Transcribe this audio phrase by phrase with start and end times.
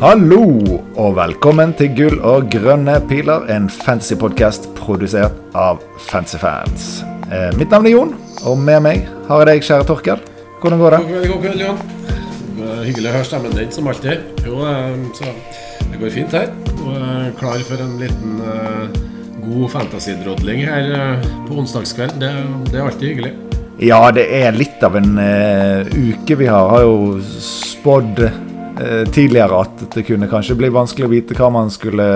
[0.00, 0.46] Hallo,
[0.96, 7.02] og velkommen til Gull og grønne piler, en fantasypodkast produsert av Fancyfans.
[7.28, 8.14] Eh, mitt navn er Jon,
[8.48, 10.22] og med meg har jeg deg, kjære Torkel.
[10.62, 11.02] Hvordan går det?
[11.02, 11.84] God kveld, god kveld, Jon.
[12.86, 14.24] Hyggelig å høre stemmen din, som alltid.
[14.48, 15.36] Jo, eh, så
[15.90, 16.48] det går fint her.
[16.80, 18.98] Og er klar for en liten eh,
[19.44, 22.16] god fantasy-drodling her eh, på onsdagskveld.
[22.24, 22.32] Det,
[22.72, 23.36] det er alltid hyggelig.
[23.80, 26.66] Ja, det er litt av en uh, uke vi har.
[26.68, 28.40] Har jo spådd eh,
[29.12, 32.06] tidligere at det kunne kanskje bli vanskelig å vite hva man skulle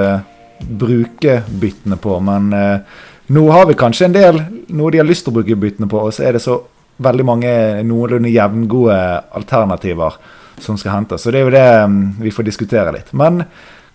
[0.60, 2.78] bruke byttene på, men eh,
[3.26, 6.00] nå har vi kanskje en del noe de har lyst til å bruke byttene på,
[6.00, 6.60] og så er det så
[7.04, 7.52] veldig mange
[7.86, 8.98] noenlunde jevngode
[9.34, 10.18] alternativer
[10.62, 11.24] som skal hentes.
[11.24, 13.10] Så det er jo det mm, vi får diskutere litt.
[13.16, 13.42] Men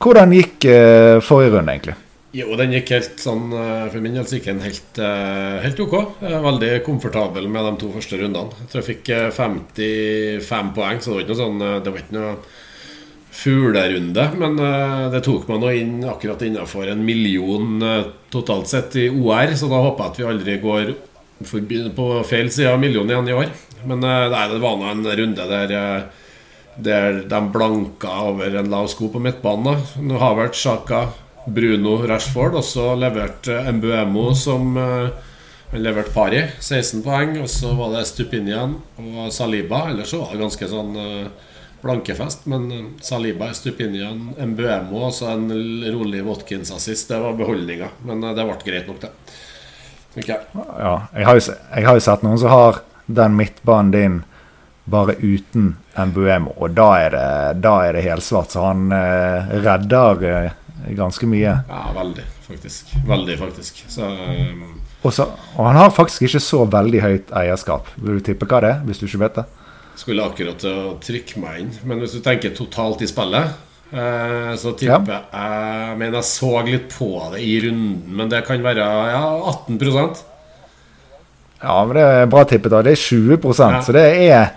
[0.03, 1.95] hvordan gikk eh, forrige runde, egentlig?
[2.35, 5.79] Jo, den gikk helt sånn eh, For min del så gikk den helt, eh, helt
[5.81, 5.95] ok.
[6.21, 8.53] Veldig komfortabel med de to første rundene.
[8.61, 11.93] Jeg tror jeg fikk eh, 55 poeng, så det var ikke noe sånn eh, Det
[11.95, 12.33] var ikke noe
[13.39, 14.25] fuglerunde.
[14.41, 19.07] Men eh, det tok meg nå inn akkurat innenfor en million eh, totalt sett i
[19.09, 20.93] OR, så da håper jeg at vi aldri går
[21.49, 23.53] forbi, på feil side av millionen igjen i år.
[23.89, 26.25] Men eh, nei, det var nå en runde der eh,
[26.79, 29.81] der de blanka over en lav sko på midtbanen.
[30.05, 31.01] Nå har vært Sjaka,
[31.55, 35.09] Bruno, Rashford, og så leverte Mbuemo som eh,
[35.71, 36.41] han leverte pari.
[36.59, 37.35] 16 poeng.
[37.43, 39.87] Og så var det Stupinian og Saliba.
[39.91, 41.51] Ellers så var det ganske sånn eh,
[41.83, 42.47] blankefest.
[42.49, 45.49] Men eh, Saliba, Stupinian, Mbuemo og så en
[45.93, 47.11] rolig Watkins-assist.
[47.11, 47.93] Det var beholdninga.
[48.09, 49.13] Men det ble greit nok, det.
[50.17, 50.41] Okay.
[50.55, 54.17] Ja, jeg har, jo, jeg har jo sett noen som har den midtbanen din
[54.89, 58.53] bare uten Mbuemo, og da er det, da er det helsvart.
[58.53, 60.55] Så han eh, redder eh,
[60.97, 61.55] ganske mye.
[61.69, 62.93] Ja, veldig, faktisk.
[63.07, 63.83] Veldig, faktisk.
[63.91, 64.79] Så um...
[64.99, 67.87] Og, så, og han har faktisk ikke så veldig høyt eierskap.
[67.95, 69.45] Vil du tippe hva det er, hvis du ikke vet det?
[69.99, 71.69] Skulle akkurat til å trykke meg inn.
[71.87, 73.53] Men hvis du tenker totalt i spillet,
[73.91, 78.63] eh, så tipper jeg Men jeg så litt på det i runden, men det kan
[78.63, 79.23] være ja,
[79.53, 80.25] 18%
[81.63, 82.71] Ja, men det er bra tippet.
[82.71, 82.83] da.
[82.83, 84.51] Det er 20 så det er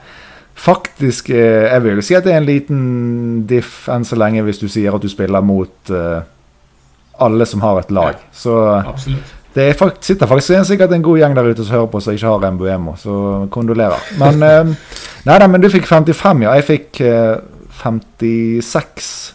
[0.54, 2.82] faktisk eh, Jeg vil jo si at det er en liten
[3.48, 6.20] diff enn så lenge hvis du sier at du spiller mot eh,
[7.22, 8.18] alle som har et lag.
[8.32, 9.32] Så Absolutt.
[9.54, 12.16] det er sitter faktisk en, sikkert en god gjeng der ute som hører på som
[12.16, 14.00] ikke har Mbuemo, så kondolerer.
[14.18, 14.40] Men
[15.28, 16.56] nei, Nei men du fikk 55, ja.
[16.58, 17.36] Jeg fikk eh,
[17.82, 19.34] 56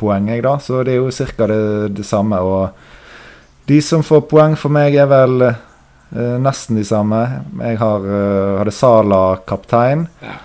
[0.00, 0.56] poeng, jeg, da.
[0.62, 1.46] Så det er jo ca.
[1.50, 1.62] Det,
[1.96, 2.40] det samme.
[2.40, 7.20] Og de som får poeng for meg, er vel eh, nesten de samme.
[7.60, 10.08] Jeg har, uh, hadde Sala kaptein.
[10.24, 10.38] Ja.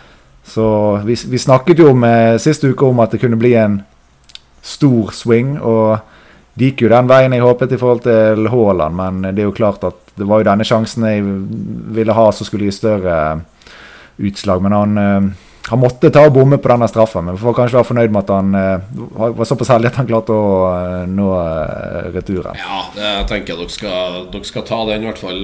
[0.46, 0.66] Så
[1.06, 2.04] vi, vi snakket jo om
[2.40, 3.80] sist uke om at det kunne bli en
[4.66, 5.56] stor swing.
[5.58, 5.98] Og
[6.56, 9.58] det gikk jo den veien jeg håpet i forhold til Haaland, men det er jo
[9.58, 11.24] klart at det var jo denne sjansen jeg
[11.96, 13.18] ville ha som skulle gi større
[14.18, 14.62] utslag.
[14.64, 15.28] Men han, eh,
[15.70, 17.28] han måtte ta og bomme på denne straffen.
[17.28, 20.10] Men vi får kanskje være fornøyd med at han eh, var såpass heldig at han
[20.10, 21.30] klarte å eh, nå
[22.16, 22.56] returen.
[22.62, 25.42] Ja, det, jeg tenker dere skal, dere skal ta den, i hvert fall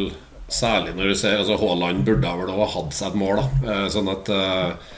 [0.53, 3.39] særlig når du ser altså Haaland burde vel ha hatt seg et mål.
[3.41, 4.97] da eh, Sånn at eh,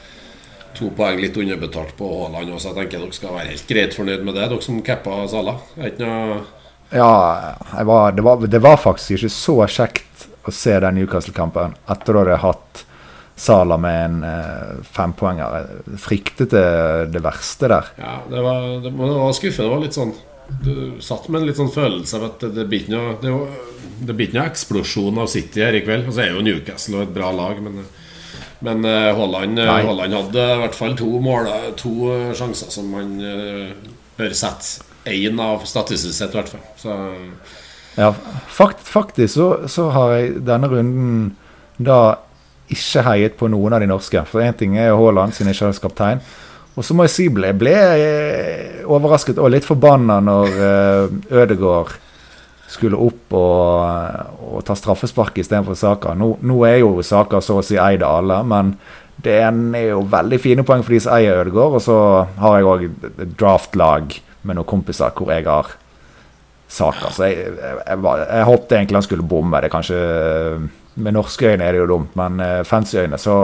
[0.74, 2.72] To poeng litt underbetalt på Haaland også.
[2.72, 5.60] Jeg tenker dere skal være helt greit fornøyd med det, dere som cappa Salah.
[6.90, 7.12] Ja,
[7.86, 12.32] var, det, var, det var faktisk ikke så kjekt å se den Newcastle-kampen etter at
[12.32, 12.84] jeg hadde hatt
[13.36, 15.70] Sala med en eh, fempoenger.
[15.98, 16.66] Fryktet det,
[17.14, 17.88] det verste der.
[17.98, 19.66] Ja, det var, det, det var skuffende.
[19.66, 20.12] Det var litt sånn
[20.64, 23.34] Du satt med en litt sånn følelse av at det, det blir ikke noe Det,
[24.04, 26.08] det blir ikke noe eksplosjon av City her i kveld.
[26.08, 27.84] Og så er jo Newcastle et bra lag, men
[28.64, 33.18] men eh, Haaland, eh, hadde i hvert fall to mål To eh, sjanser som man
[33.20, 33.74] eh,
[34.16, 36.62] bør sette én av statistisk sett, i hvert fall.
[36.80, 36.94] Så
[37.98, 38.14] Ja,
[38.48, 41.34] fakt, faktisk så, så har jeg denne runden
[41.76, 42.16] da
[42.72, 44.22] ikke heiet på noen av de norske.
[44.30, 46.24] For én ting er Haaland, siden jeg ikke er kaptein.
[46.74, 47.74] Og så må jeg si ble, ble
[48.90, 51.94] overrasket og litt forbanna når uh, Ødegaard
[52.74, 56.16] skulle opp og, og ta straffespark istedenfor Saka.
[56.18, 58.74] Nå, nå er jo Saka så å si eid av alle, men
[59.24, 61.78] det er jo veldig fine poeng for de som eier Ødegaard.
[61.78, 61.98] Og så
[62.42, 62.86] har jeg òg
[63.38, 65.70] draftlag med noen kompiser hvor jeg har
[66.66, 67.12] Saka.
[67.14, 69.60] Så jeg, jeg, jeg, jeg håpte egentlig han skulle bomme.
[69.62, 70.00] Det er kanskje
[70.94, 73.34] Med norske øyne er det jo dumt, men uh, fancy øyne så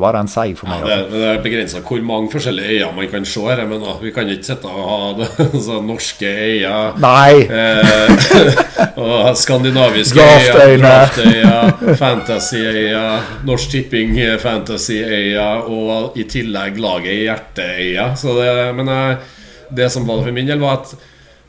[0.00, 0.86] var det en seig for ja, meg.
[0.86, 1.20] det, altså.
[1.20, 3.62] det er begrensa hvor mange forskjellige øyne man kan se her.
[3.70, 5.28] Men da, vi kan ikke sitte og ha det,
[5.66, 7.46] så norske øyne Nei!
[7.46, 17.24] Eh, og skandinaviske øyer fantasy øyer Norsk Tipping eh, fantasyøya og i tillegg laget i
[17.26, 18.08] hjerteøya.
[18.18, 19.34] Så det, men eh,
[19.76, 20.94] det som var for min del, var at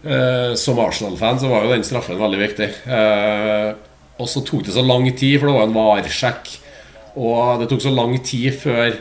[0.04, 2.69] eh, som Arsenal-fan så var jo den straffen veldig viktig.
[2.86, 3.69] Eh,
[4.18, 6.56] og så tok det så lang tid, for det var en varsjekk.
[7.18, 8.98] Og det tok så lang tid før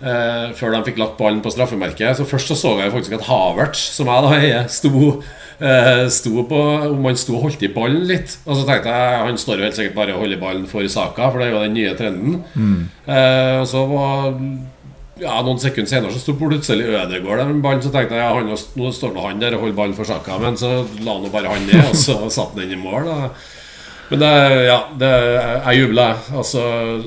[0.00, 2.16] Eh, før de fikk lagt ballen på straffemerket.
[2.16, 5.20] Så først så så jeg faktisk at Havertz, som jeg da heier, sto,
[5.60, 8.38] eh, sto på Om han sto og holdt i ballen litt.
[8.46, 11.28] Og så tenkte jeg han står jo helt sikkert bare og holder ballen for saka,
[11.28, 12.40] for det er jo den nye trenden.
[13.06, 14.32] Eh, og så var
[15.20, 17.84] ja, Noen sekunder senere så sto plutselig Ødegaard der med ballen.
[17.84, 20.40] Så tenkte jeg ja, han, nå står nå han der og holder ballen for saka,
[20.40, 23.04] men så la nå bare han ned, og så satte han den i mål.
[23.04, 23.34] Da.
[24.10, 24.30] Men det,
[24.66, 25.08] ja, det,
[25.64, 26.38] jeg jubla, jeg.
[26.40, 26.62] Altså,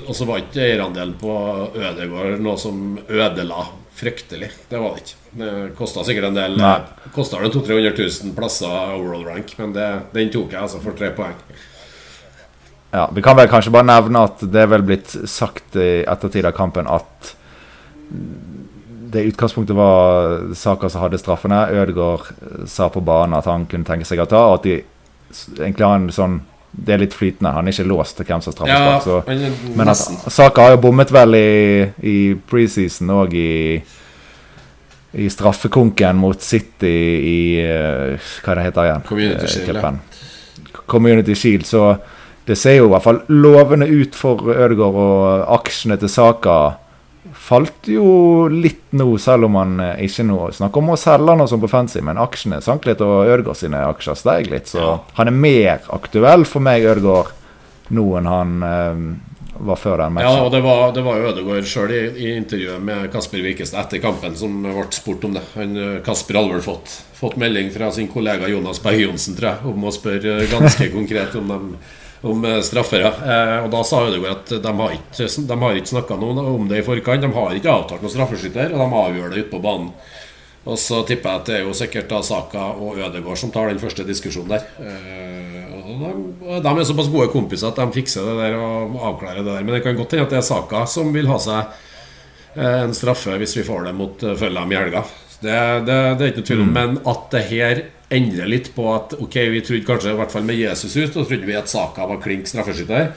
[0.08, 1.34] og så var ikke eierandelen på
[1.76, 4.50] Ødegård noe som ødela fryktelig.
[4.70, 5.20] Det var det ikke.
[5.34, 6.56] Det kosta sikkert en del.
[7.12, 10.96] Kosta vel 200 000-300 000 plasser overall rank, men det, den tok jeg altså for
[10.96, 11.36] tre poeng.
[12.94, 16.46] Ja, Vi kan vel kanskje bare nevne at det er vel blitt sagt i ettertid
[16.46, 17.34] av kampen at
[19.14, 21.66] det i utgangspunktet var Saka som hadde straffene.
[21.74, 22.32] Ødegaard
[22.70, 24.80] sa på banen at han kunne tenke seg å ta, og at de
[25.60, 26.40] egentlig har en sånn
[26.74, 27.52] Det er litt flytende.
[27.54, 29.25] Han er ikke låst til hvem som har Ja, straffespark.
[29.25, 29.98] så er Men at.
[30.34, 32.16] Saka har jo bommet vel i, i
[32.50, 33.81] preseason og i
[35.14, 39.04] i straffekonken mot City i eh, Hva det heter igjen?
[39.06, 40.00] Community Eh, Shield,
[40.90, 41.66] Community Shield.
[41.70, 41.98] Så
[42.48, 46.56] det ser jo i hvert fall lovende ut for Ødegaard, og aksjene til Saka
[47.33, 51.50] falt jo litt nå, selv om han eh, ikke nå snakker om å selge noe
[51.50, 54.68] som på fancy, men aksjene sank litt, og Ødegaard sine aksjer steg litt.
[54.71, 54.95] Så Ja.
[55.19, 57.31] han er mer aktuell for meg, Ødegaard,
[57.94, 59.03] nå enn han eh,
[59.63, 62.81] var før den Ja, og det var, det var jo Ødegaard sjøl i, i intervjuet
[62.81, 65.44] med Kasper Wikestad etter kampen som ble spurt om det.
[65.56, 69.51] Han, eh, Kasper hadde vel fått, fått melding fra sin kollega Jonas Berg Johnsen tror
[69.51, 71.75] jeg, om å spørre ganske konkret om, dem,
[72.24, 73.08] om eh, straffere.
[73.08, 76.68] Eh, og da sa Ødegaard at de har ikke, de har ikke snakka noe om
[76.70, 77.24] det i forkant.
[77.24, 79.92] De har ikke avtalt noen straffeskytter, og de avgjør det ute på banen.
[80.64, 83.68] Og så tipper jeg at det er jo sikkert da Saka og Ødegaard som tar
[83.68, 84.70] den første diskusjonen der.
[84.80, 86.14] Eh, de,
[86.64, 89.66] de er såpass gode kompiser at de fikser det der og avklarer det der.
[89.66, 91.81] Men det kan godt hende at det er Saka som vil ha seg
[92.64, 95.02] en straffe hvis vi får det mot Følham i helga.
[95.42, 96.74] Det, det, det er ikke noe tvil om.
[96.78, 100.48] Men at det her endrer litt på at Ok, vi trodde kanskje i hvert fall
[100.48, 103.14] med Jesus ut, og trodde vi at Saka var klink straffeskytter.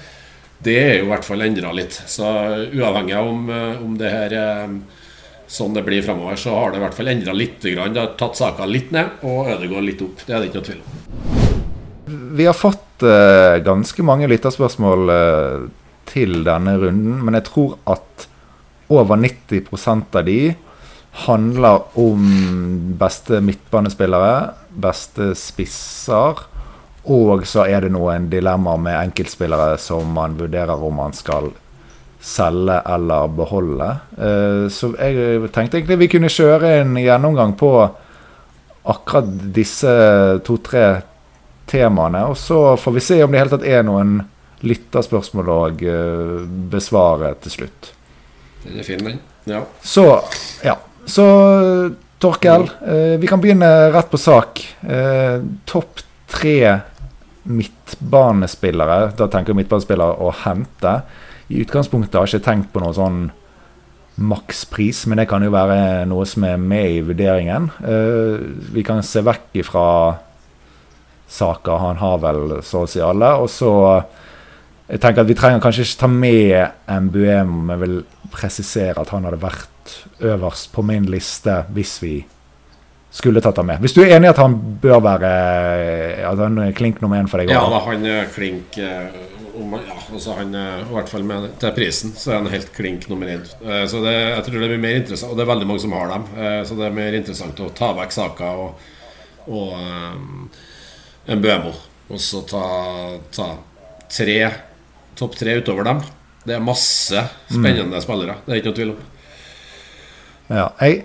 [0.59, 1.99] Det er jo i hvert fall endra litt.
[2.09, 2.27] Så
[2.73, 4.77] uavhengig av om, eh, om det her eh,
[5.47, 7.61] sånn det blir framover, så har det i hvert fall endra litt.
[7.62, 10.25] Det har tatt saka litt ned og Ødegaard litt opp.
[10.27, 11.03] Det er det ikke noe tvil om.
[12.37, 15.67] Vi har fått uh, ganske mange lytterspørsmål uh,
[16.11, 18.27] til denne runden, men jeg tror at
[18.93, 20.41] over 90% av de
[21.27, 22.27] handler om
[23.00, 26.43] beste midtbanespillere, beste spisser,
[27.06, 31.52] og så er det noen dilemmaer med enkeltspillere som man vurderer om man skal
[32.26, 33.90] selge eller beholde.
[34.19, 37.70] Eh, så jeg tenkte egentlig vi kunne kjøre en gjennomgang på
[38.87, 39.93] akkurat disse
[40.46, 40.87] to-tre
[41.70, 42.25] temaene.
[42.31, 44.19] Og så får vi se om det i hele tatt er noen
[44.67, 46.43] lytterspørsmål å eh,
[46.73, 47.93] besvare til slutt.
[48.64, 49.23] Den er fin, den.
[49.46, 49.62] Ja.
[49.84, 50.08] Så,
[50.67, 50.78] ja.
[51.06, 51.26] Så
[52.18, 54.62] Torkel, eh, vi kan begynne rett på sak.
[54.88, 56.80] Eh, Topp tre
[57.46, 61.02] midtbanespillere, da tenker jeg midtbanespillere å hente.
[61.52, 63.20] I utgangspunktet har jeg ikke tenkt på noe sånn
[64.16, 67.68] makspris, men det kan jo være noe som er med i vurderingen.
[67.85, 68.40] Eh,
[68.73, 69.88] vi kan se vekk ifra
[71.28, 71.78] saker.
[71.78, 73.35] Han har vel så å si alle.
[73.42, 73.73] Og så
[74.88, 77.97] Jeg tenker at Vi trenger kanskje ikke ta med Mbuemo, men vil
[78.33, 82.14] presisere at han hadde vært øverst på min liste hvis vi
[83.16, 83.81] skulle tatt ham med.
[83.81, 85.31] Hvis du er enig i at han bør være
[86.28, 87.50] At han er klink nummer én for deg?
[87.55, 89.09] ja da, han er klink eh,
[89.57, 93.31] ja, altså han I hvert fall med, til prisen så er han helt klink nummer
[93.33, 93.47] én.
[93.64, 95.95] Eh, Så det, jeg tror det blir mer interessant, og det er veldig mange som
[95.97, 96.26] har dem.
[96.37, 98.85] eh, Så det er mer interessant å ta vekk saker og,
[99.49, 100.50] og um,
[101.38, 101.73] Mbuemo.
[102.12, 102.64] Og så ta,
[103.35, 103.49] ta
[104.12, 104.38] tre
[105.18, 106.00] topp tre utover dem.
[106.46, 108.38] Det er masse spennende spillere.
[108.46, 109.04] Det er ikke noe tvil om.
[110.46, 111.00] Ja, jeg,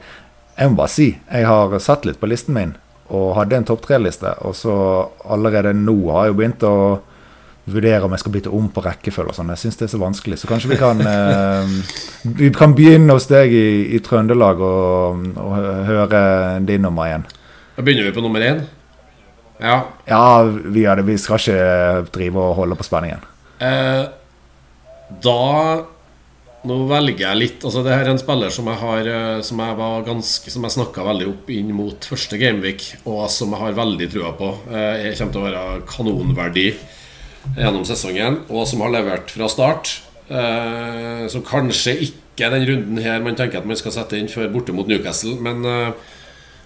[0.58, 2.76] jeg må bare si jeg har sett litt på listen min
[3.12, 4.30] og hadde en topp tre-liste.
[4.48, 4.74] Og så
[5.28, 6.76] allerede nå har jeg jo begynt å
[7.72, 9.52] vurdere om jeg skal bytte om på rekkefølge og sånn.
[9.54, 10.40] Jeg syns det er så vanskelig.
[10.42, 11.74] Så kanskje vi kan eh,
[12.40, 13.66] Vi kan begynne hos deg i,
[13.98, 15.58] i Trøndelag og, og
[15.90, 16.22] høre
[16.68, 17.26] din nummer én.
[17.76, 18.64] Da begynner vi på nummer én.
[19.62, 19.76] Ja.
[20.08, 23.28] Ja, vi, det, vi skal ikke drive og holde på spenningen.
[23.62, 24.04] Eh,
[25.22, 25.42] da
[26.62, 29.62] Nå velger jeg litt Altså det her er en spiller som jeg har eh, Som
[29.64, 33.62] jeg var ganske Som jeg snakka veldig opp inn mot første Gameweek, og som jeg
[33.62, 34.52] har veldig trua på.
[34.70, 36.68] Eh, jeg kommer til å være kanonverdi
[37.58, 39.96] gjennom sesongen, og som har levert fra start.
[40.30, 44.52] Eh, som kanskje ikke den runden her man tenker at man skal sette inn før
[44.54, 46.12] borte mot Newcastle, men eh,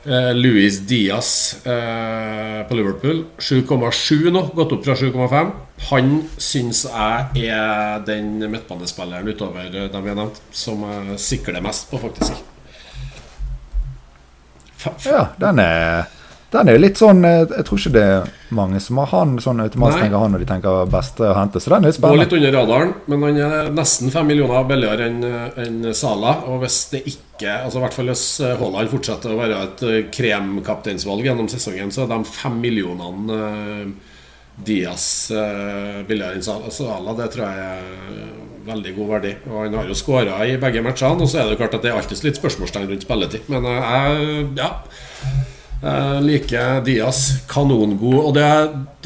[0.05, 5.47] Eh, Luis Diaz eh, på Liverpool 7,7 nå, gått opp fra 7,5.
[5.89, 11.89] Han syns jeg er den midtbanespilleren utover dem vi har nevnt, som jeg sikler mest
[11.89, 12.37] på, faktisk.
[15.09, 16.05] Ja, den er
[16.53, 19.63] den er litt sånn eh, Jeg tror ikke det er mange som har han sånn
[19.63, 21.61] automatisk tenker han når de tenker beste å hente.
[21.61, 22.21] Så den er spennende.
[22.21, 25.25] Går litt under radaren, men han er nesten fem millioner billigere enn
[25.65, 26.37] en Sala.
[26.51, 29.81] Og hvis det ikke Altså i hvert fall hvis eh, Haaland fortsetter å være et
[29.83, 33.39] eh, kremkapteinsvalg gjennom sesongen, så er de fem millionene
[34.55, 35.33] Diaz
[36.07, 37.15] billigere enn Sala.
[37.17, 38.29] Det tror jeg er
[38.69, 39.33] veldig god verdi.
[39.49, 41.91] Og han har jo skåra i begge matchene, og så er det klart at det
[41.91, 43.51] er alltid litt spørsmålstegn rundt spilletid.
[43.51, 44.71] Men jeg ja
[45.85, 47.21] jeg liker Diaz.
[47.49, 48.17] Kanongod.
[48.23, 48.47] Og det,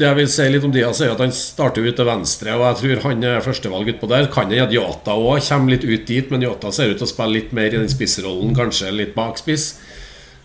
[0.00, 2.64] det, jeg vil si litt om Diaz, er at han starter ut til venstre, og
[2.64, 4.30] jeg tror han er førstevalg utpå der.
[4.32, 7.12] Kan hende at Yata òg kommer litt ut dit, men Yata ser ut til å
[7.12, 9.74] spille litt mer i den spissrollen, kanskje litt bak spiss.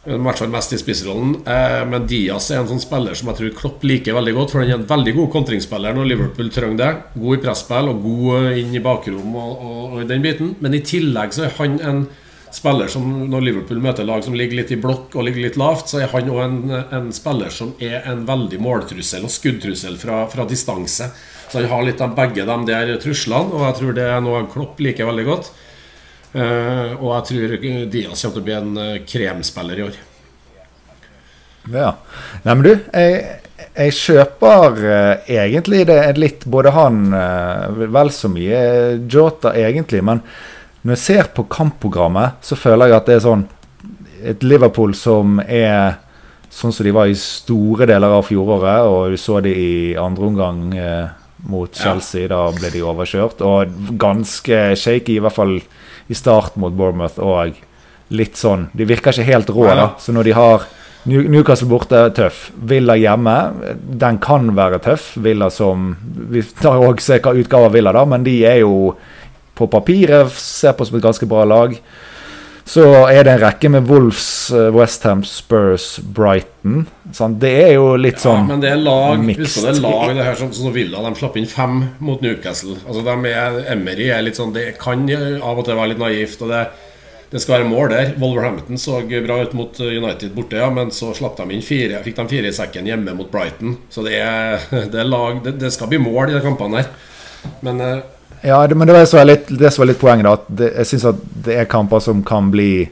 [0.05, 1.31] I hvert fall mest i spissrollen.
[1.49, 4.61] Eh, men Diaz er en sånn spiller som jeg tror Klopp liker veldig godt, for
[4.61, 6.91] han er en veldig god kontringsspiller når Liverpool trenger det.
[7.15, 10.53] God i presspill og god inn i bakrom og, og, og den biten.
[10.61, 12.05] Men i tillegg så er han en
[12.55, 15.91] spiller som når Liverpool møter lag som ligger litt i blokk og ligger litt lavt,
[15.91, 16.57] så er han òg en,
[16.95, 21.09] en, spiller som er en veldig måltrussel og skuddtrussel fra, fra, distanse.
[21.49, 24.45] Så han har litt av begge de der truslene, og jeg tror det er noe
[24.51, 25.51] Klopp liker veldig godt.
[26.35, 27.51] Uh, og jeg tror
[27.91, 29.99] Diaz kommer til å bli en uh, kremspiller i år.
[31.71, 31.93] Ja.
[32.43, 33.21] Nei, men du, jeg,
[33.71, 37.07] jeg kjøper uh, egentlig det litt Både han
[37.79, 38.59] vel så mye
[39.09, 40.21] Jota, egentlig, men
[40.85, 43.45] når jeg ser på kampprogrammet, så føler jeg at det er sånn
[44.25, 45.99] Et Liverpool som er
[46.49, 50.29] sånn som de var i store deler av fjoråret, og du så de i andre
[50.29, 51.09] omgang eh,
[51.51, 52.23] mot Chelsea.
[52.25, 52.29] Ja.
[52.31, 53.43] Da ble de overkjørt.
[53.45, 57.19] Og ganske shaky, i hvert fall i start mot Bournemouth.
[57.21, 57.59] Og
[58.15, 59.91] litt sånn De virker ikke helt rå, da.
[60.01, 60.65] Så når de har
[61.05, 62.47] Newcastle borte, tøff.
[62.57, 63.35] Villa hjemme,
[63.77, 65.11] den kan være tøff.
[65.21, 65.91] Villa som
[66.31, 68.95] Vi tar òg se hva utgave av Villa, da, men de er jo
[69.55, 71.77] på papiret ser på som et ganske bra lag.
[72.65, 72.81] Så
[73.13, 76.87] er det en rekke med Wolves, eh, Westham, Spurs, Brighton.
[77.13, 79.61] Sånn, det er jo litt sånn ja, men det er lag, mixed.
[79.61, 82.79] Det er lag det her som, som Villa de slapp inn fem mot Newcastle.
[82.87, 86.41] Altså de er, Emery er litt sånn Det kan av og til være litt naivt.
[86.41, 86.63] Og det,
[87.29, 88.11] det skal være mål der.
[88.23, 92.17] Wolverhampton så bra ut mot United borte, ja, men så slapp de inn fire fikk
[92.17, 93.77] de fire i sekken hjemme mot Brighton.
[93.93, 94.57] Så det er,
[94.91, 96.93] det er lag det, det, skal bli mål i de kampene der.
[97.61, 97.97] Men eh,
[98.45, 100.27] ja, det, men det var så litt, det som var litt poenget.
[100.27, 102.87] da, at det, Jeg syns at det er kamper som kan bli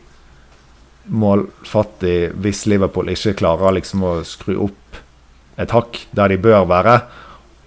[1.14, 5.02] målfattig hvis Liverpool ikke klarer liksom å skru opp
[5.60, 6.98] et hakk der de bør være.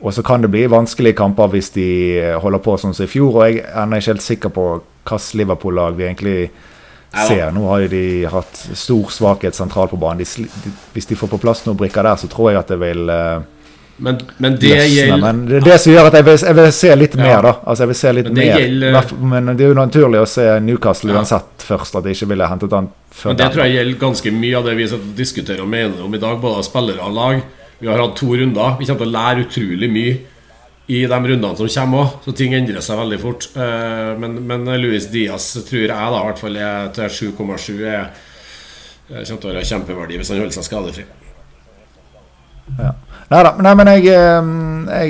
[0.03, 1.89] Og så kan det bli vanskelige kamper hvis de
[2.43, 3.39] holder på sånn som i fjor.
[3.39, 6.39] Og jeg er ennå ikke helt sikker på hvilket Liverpool-lag vi egentlig
[7.15, 7.51] ser.
[7.55, 10.25] Nå har de hatt stor svakhet sentralt på banen.
[10.25, 12.81] De, de, hvis de får på plass noen brikker der, så tror jeg at det
[12.83, 13.45] vil uh,
[13.97, 16.71] men, men det gjelder Men det er det som gjør at jeg vil, jeg vil
[16.77, 17.23] se litt ja.
[17.23, 17.53] mer, da.
[17.65, 20.47] Altså jeg vil se litt men mer gjelder, Men det er jo naturlig å se
[20.67, 21.23] Newcastle ja.
[21.23, 24.35] uansett først, at de ikke ville hentet han før Men Det tror jeg gjelder ganske
[24.37, 24.89] mye av det vi
[25.23, 27.43] diskuterer og mener om i dag, både av spillere og lag.
[27.79, 28.77] Vi har hatt to runder.
[28.79, 30.17] Vi kommer til å lære utrolig mye
[30.87, 33.49] i de rundene som kommer òg, så ting endrer seg veldig fort.
[33.59, 38.11] Eh, men, men Louis Diaz tror jeg da i hvert fall er til 7,7 er
[39.07, 41.05] kommer til å være kjempeverdi hvis han holder seg skadefri.
[42.77, 42.93] Ja.
[43.27, 44.51] Neida, nei men jeg, eh,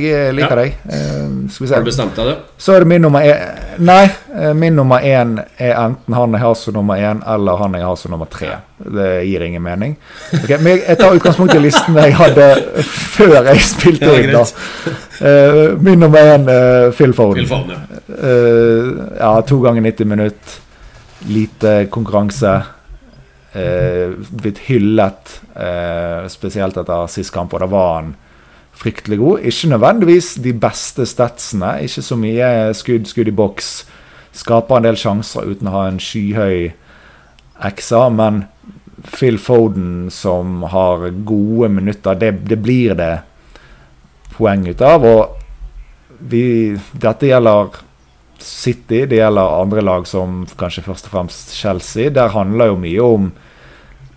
[0.00, 0.62] jeg liker ja.
[0.62, 0.76] deg.
[0.88, 1.66] Eh, se.
[1.68, 2.54] Har du bestemt deg, du?
[2.56, 6.40] Så er det min nummer én Nei, eh, min nummer én er enten han jeg
[6.40, 8.54] har som nummer én, eller han jeg har som nummer tre.
[8.80, 9.98] Det gir ingen mening.
[10.32, 12.48] Okay, men jeg tar utgangspunkt i listen jeg hadde
[12.88, 14.32] før jeg spilte inn.
[14.32, 16.48] da Min nummer én,
[16.96, 17.44] Phil Foden.
[17.44, 19.34] Phil Foden ja.
[19.36, 20.62] ja, to ganger 90 minutter.
[21.26, 22.72] Lite konkurranse eh,
[23.56, 28.14] blitt hyllet, eh, spesielt etter sist kamp, og da var han
[28.76, 29.46] fryktelig god.
[29.48, 33.70] Ikke nødvendigvis de beste statsene, ikke så mye skudd, skudd i boks.
[34.36, 36.74] Skaper en del sjanser uten å ha en skyhøy
[37.72, 38.44] XA, men
[39.06, 43.14] Phil Foden som har gode minutter, det, det blir det
[44.36, 45.04] poeng ut av.
[45.04, 47.82] Og vi, dette gjelder
[48.38, 52.12] City, det gjelder andre lag som kanskje først og fremst Chelsea.
[52.12, 53.30] Der handler jo mye om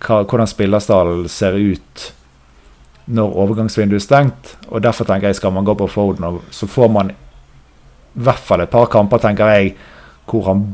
[0.00, 2.10] hva, hvordan spillerstallen ser ut
[3.10, 4.54] når overgangsvinduet er stengt.
[4.68, 8.64] og Derfor tenker jeg skal man gå på Foden, så får man i hvert fall
[8.64, 9.74] et par kamper, tenker jeg,
[10.30, 10.64] hvor han,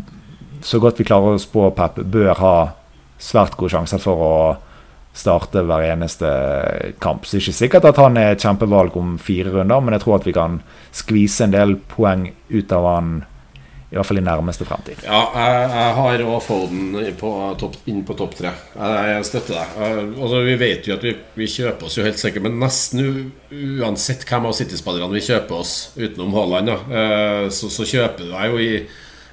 [0.65, 2.55] så godt vi klarer å spå Pep, bør ha
[3.21, 4.37] svært gode sjanser for å
[5.17, 6.29] starte hver eneste
[7.01, 7.25] kamp.
[7.25, 10.19] Så det er ikke sikkert at han er kjempevalg om fire runder, men jeg tror
[10.19, 10.61] at vi kan
[10.97, 13.15] skvise en del poeng ut av han
[13.97, 15.01] I hvert fall i nærmeste fremtid.
[15.07, 17.31] Ja, jeg, jeg har òg Foden på
[17.89, 18.53] inn på topp tre.
[18.77, 20.13] Jeg, jeg støtter deg.
[20.21, 23.33] Altså, vi vet jo at vi, vi, kjøper oss jo helt sikkert, men nesten
[23.81, 26.79] uansett hvem av City-spillerne vi kjøper oss utenom Haaland, ja,
[27.49, 28.71] så, så kjøper du deg jo i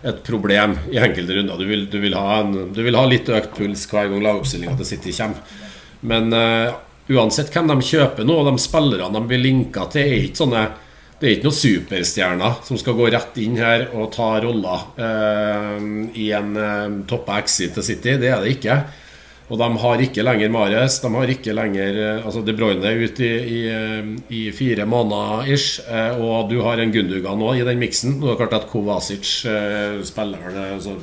[0.04, 1.60] et problem i enkelte runder.
[1.60, 4.76] Du vil, du vil, ha, en, du vil ha, litt økt puls hver gang lagoppstillinga
[4.80, 5.60] til City kommer.
[6.04, 6.76] Men uh,
[7.12, 10.66] uansett hvem de kjøper nå, de spillerne de blir linka til, er ikke sånne
[11.24, 15.86] det er ikke noen superstjerner som skal gå rett inn her og ta roller eh,
[16.20, 18.18] i en eh, toppa exit til City.
[18.20, 18.76] Det er det ikke.
[19.48, 20.98] Og de har ikke lenger Mares.
[21.00, 24.04] De har ikke lenger altså De Bruyne er ute i, i,
[24.36, 25.80] i, fire måneder ish.
[26.20, 28.18] Og du har en Gundugan nå i den miksen.
[28.20, 29.34] Nå er det klart at Kovacic
[30.08, 30.98] spiller altså,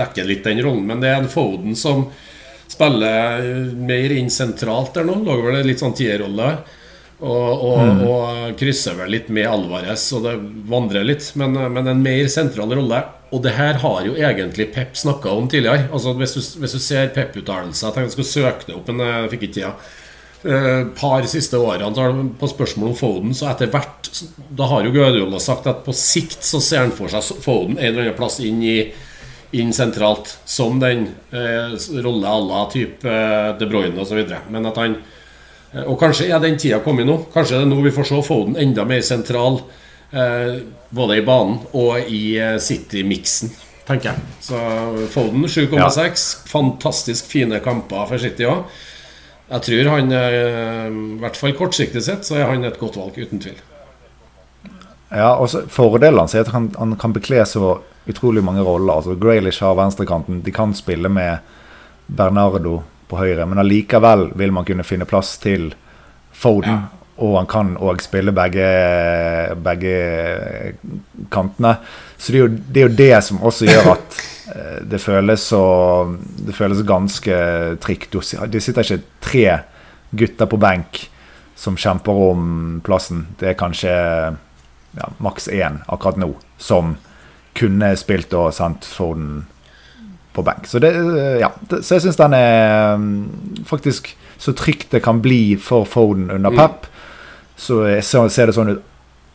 [0.00, 2.06] dekker litt den rollen, men det er en Foden som
[2.70, 5.20] spiller mer inn sentralt der nå.
[5.26, 6.54] Lager vel en litt sånn tierrolle.
[7.20, 8.02] Og, og, mm.
[8.08, 10.34] og, krysser vel litt med Alvarez, og det
[10.70, 11.26] vandrer litt.
[11.40, 13.02] Men, men en mer sentral rolle.
[13.30, 15.86] Og det her har jo egentlig Pep snakka om tidligere.
[15.92, 19.04] Altså Hvis du, hvis du ser Pep-uttalelser Jeg tenkte jeg skulle søke det opp, men
[19.06, 19.74] jeg fikk ikke tida.
[20.40, 24.08] Et uh, par siste årene på spørsmål om Foden, så etter hvert
[24.56, 27.90] Da har jo Guardiola sagt at på sikt så ser han for seg Foden en
[27.90, 28.78] eller annen plass inn i
[29.50, 31.72] inn sentralt som den eh,
[32.02, 34.20] rolle à la type eh, De Bruyne osv.
[34.50, 35.19] Men at han eh,
[35.86, 37.16] Og kanskje er den tida kommet nå.
[37.34, 39.60] Kanskje er det nå vi får se Foden enda mer sentral.
[40.10, 43.52] Eh, både i banen og i eh, City-miksen,
[43.86, 44.24] tenker jeg.
[44.42, 44.58] Så
[45.12, 45.76] Foden 7,6.
[45.78, 46.08] Ja.
[46.50, 48.64] Fantastisk fine kamper for City òg.
[49.50, 53.18] Jeg tror han, eh, i hvert fall kortsiktig sett, så er han et godt valg,
[53.18, 53.58] uten tvil.
[55.10, 58.98] Ja, også Fordelene er at han, han kan bekle så utrolig mange roller.
[58.98, 60.42] Altså Graylish har venstrekanten.
[60.46, 61.38] De kan spille med
[62.06, 65.70] Bernardo på høyre, men allikevel vil man kunne finne plass til
[66.40, 66.70] Foden.
[66.70, 66.96] Ja.
[67.20, 68.66] Og han kan òg spille begge,
[69.60, 69.96] begge,
[71.32, 71.74] kantene.
[72.16, 74.20] Så det er, jo, det er, jo, det som også gjør at
[74.54, 75.64] eh, det føles så
[76.16, 77.36] Det føles ganske
[77.84, 78.16] trygt.
[78.48, 79.44] Det sitter ikke tre
[80.16, 81.02] gutter på benk
[81.60, 83.26] som kjemper om plassen.
[83.36, 83.92] Det er kanskje
[84.96, 86.96] ja, maks én akkurat nå som
[87.56, 89.44] kunne spilt og sendt Foden
[90.40, 90.66] på benk.
[90.66, 90.90] Så, det,
[91.42, 96.30] ja, så jeg syns den er mm, faktisk så trygt det kan bli for Foden
[96.30, 96.58] under mm.
[96.58, 96.88] Pep.
[97.60, 98.86] Så, jeg ser det sånn ut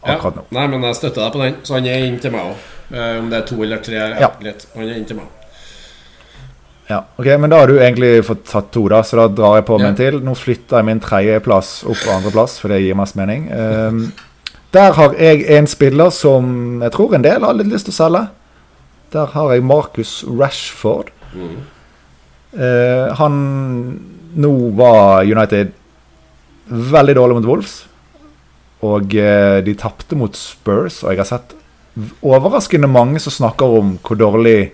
[0.06, 0.46] akkurat nå.
[0.50, 1.58] Ja, nei, men jeg støtter deg på den.
[1.66, 2.70] Så han er inn til meg òg.
[2.86, 4.68] Uh, om det er to eller tre, ja, greit.
[4.76, 5.32] Han er inn til meg.
[6.86, 9.66] Ja, ok, Men da har du egentlig fått tatt to, da, så da drar jeg
[9.66, 10.20] på med en til.
[10.22, 13.48] Nå flytter jeg min tredjeplass opp på andreplass, for det gir mest mening.
[13.50, 14.04] Um,
[14.76, 17.98] der har jeg en spiller som jeg tror en del har litt lyst til å
[17.98, 18.24] selge.
[19.16, 21.12] Der har jeg Marcus Rashford.
[21.34, 21.58] Mm.
[22.60, 23.36] Eh, han
[24.36, 25.72] Nå var United
[26.68, 27.76] veldig dårlig mot Wolves.
[28.84, 31.56] Og eh, de tapte mot Spurs, og jeg har sett
[32.20, 34.74] overraskende mange som snakker om hvor dårlig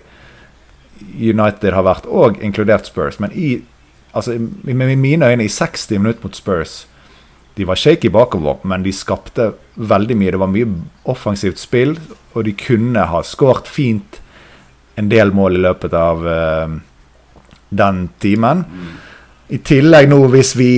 [1.14, 3.20] United har vært, og inkludert Spurs.
[3.22, 3.60] Men i,
[4.10, 4.34] altså,
[4.66, 6.82] med mine øyne, i 60 minutter mot Spurs
[7.54, 10.32] de var shaky bakover, men de skapte veldig mye.
[10.32, 10.68] Det var mye
[11.12, 11.98] offensivt spill,
[12.32, 14.21] og de kunne ha skåret fint
[14.96, 16.74] en del mål i løpet av uh,
[17.68, 18.64] den timen.
[19.52, 20.72] I tillegg nå, hvis vi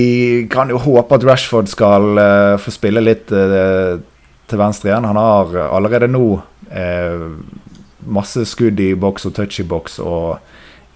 [0.51, 3.99] kan jo håpe at Rashford skal uh, få spille litt uh,
[4.45, 5.07] til venstre igjen.
[5.09, 6.25] Han har allerede nå
[8.05, 10.41] masse skudd i boks og touch i boks og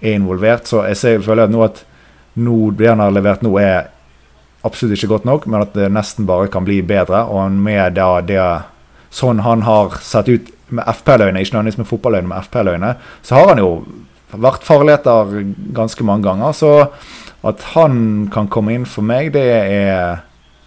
[0.02, 1.80] er involvert, så jeg ser, føler at nå at
[2.40, 3.88] nå, det han har levert nå, er
[4.66, 7.24] absolutt ikke godt nok, men at det nesten bare kan bli bedre.
[7.32, 8.44] Og med da det
[9.10, 12.94] sånn han har sett ut med FP-løgne, ikke nødvendigvis med fotballøgne, med FP-løgne,
[13.26, 13.70] så har han jo
[14.30, 15.32] vært farligheter
[15.74, 16.54] ganske mange ganger.
[16.54, 16.72] Så
[17.46, 20.20] at han kan komme inn for meg, det er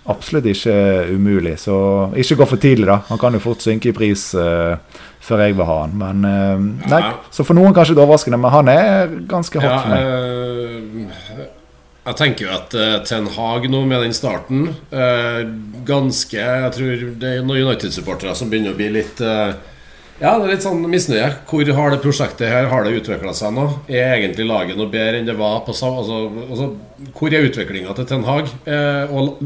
[0.10, 0.76] absolutt ikke
[1.14, 1.56] umulig.
[1.62, 1.76] Så
[2.20, 3.00] ikke gå for tidlig, da.
[3.08, 4.76] Han kan jo fort synke i pris uh,
[5.24, 5.98] før jeg vil ha han.
[6.00, 9.80] Men uh, nei, Så for noen kanskje det overraskende, men han er ganske hot ja,
[9.80, 11.44] for meg.
[11.44, 11.63] Uh,
[12.04, 15.44] jeg tenker jo at uh, Ten Hag nå med den starten uh,
[15.88, 19.56] Ganske Jeg tror det er noen United-supportere som begynner å bli litt uh,
[20.20, 21.30] Ja, det er litt sånn misnøye.
[21.48, 23.70] Hvor har det prosjektet her Har det utvikla seg nå?
[23.88, 26.74] Er egentlig laget noe bedre enn det var på altså, altså,
[27.16, 28.52] Hvor er utviklinga til Ten Hag
[29.14, 29.40] og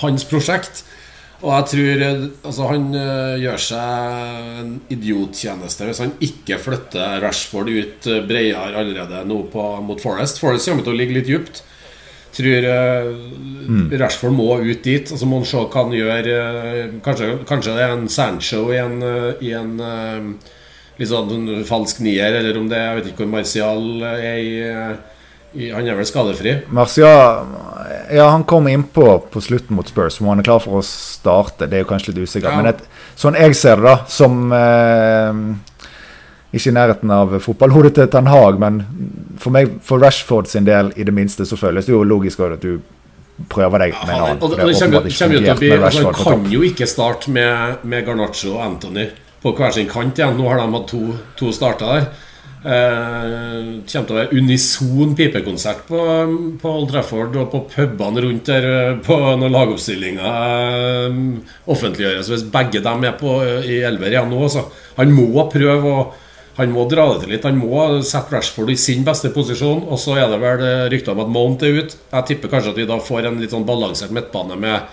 [0.00, 0.86] hans prosjekt?
[1.38, 2.88] Og jeg tror altså, han
[3.38, 10.02] gjør seg en idiottjeneste hvis han ikke flytter Rashford ut bredere allerede nå på, mot
[10.02, 10.40] Forest.
[10.42, 11.62] Forest kommer til å ligge litt dypt
[12.38, 12.68] tror
[13.68, 13.84] mm.
[14.00, 15.12] Rashford må ut dit.
[15.12, 16.30] Og så må han se hva han gjør.
[16.34, 19.76] Eh, kanskje, kanskje, det er en Sancho i en, eh, i en
[20.98, 24.56] litt sånn falsk nier, eller om det Jeg vet ikke hvor Martial er i,
[25.54, 26.56] i Han er vel skadefri?
[26.74, 27.52] Martial
[28.10, 31.68] Ja, han kom innpå på slutten mot Spurs, om han er klar for å starte.
[31.68, 32.50] Det er jo kanskje litt usikkert.
[32.50, 32.58] Ja.
[32.58, 32.82] Men et,
[33.18, 35.42] sånn jeg ser det, da, som eh,
[36.52, 38.80] ikke i nærheten av fotballhodet til Ten Hag, men
[39.40, 42.62] for meg, for Rashford sin del, i det minste, så føles det jo logisk at
[42.62, 42.78] du
[43.52, 44.38] prøver deg med en annen.
[44.40, 47.84] Og, og, det kommer, kommer til å bli, altså, Han kan jo ikke starte med,
[47.84, 49.10] med Garnaccio og Anthony
[49.42, 50.34] på hver sin kant igjen.
[50.38, 51.02] Nå har de hatt to,
[51.38, 52.08] to starter der.
[52.58, 56.00] Det kommer til å være unison pipekonsert på,
[56.58, 61.20] på Old Trafford og på pubene rundt der eh, på når lagoppstillinga eh,
[61.70, 62.32] offentliggjøres.
[62.32, 64.66] Hvis begge dem er på i elver igjen nå, så
[64.98, 66.08] han må prøve å
[66.58, 67.44] han må dra det til litt.
[67.46, 69.84] Han må sette Rashford i sin beste posisjon.
[69.86, 72.00] Og så er det vel rykter om at Mount er ute.
[72.10, 74.88] Jeg tipper kanskje at vi da får en litt sånn balansert midtbane med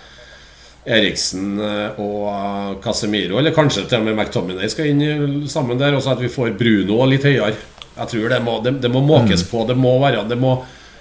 [0.85, 5.97] Eriksen eh, og eh, Casemiro, eller kanskje til og med McTominay skal inn sammen der.
[5.97, 7.55] Og så at vi får Bruno litt høyere.
[7.95, 9.49] Jeg tror det må, det, det må måkes mm.
[9.49, 9.63] på.
[9.65, 10.59] Det må være det må,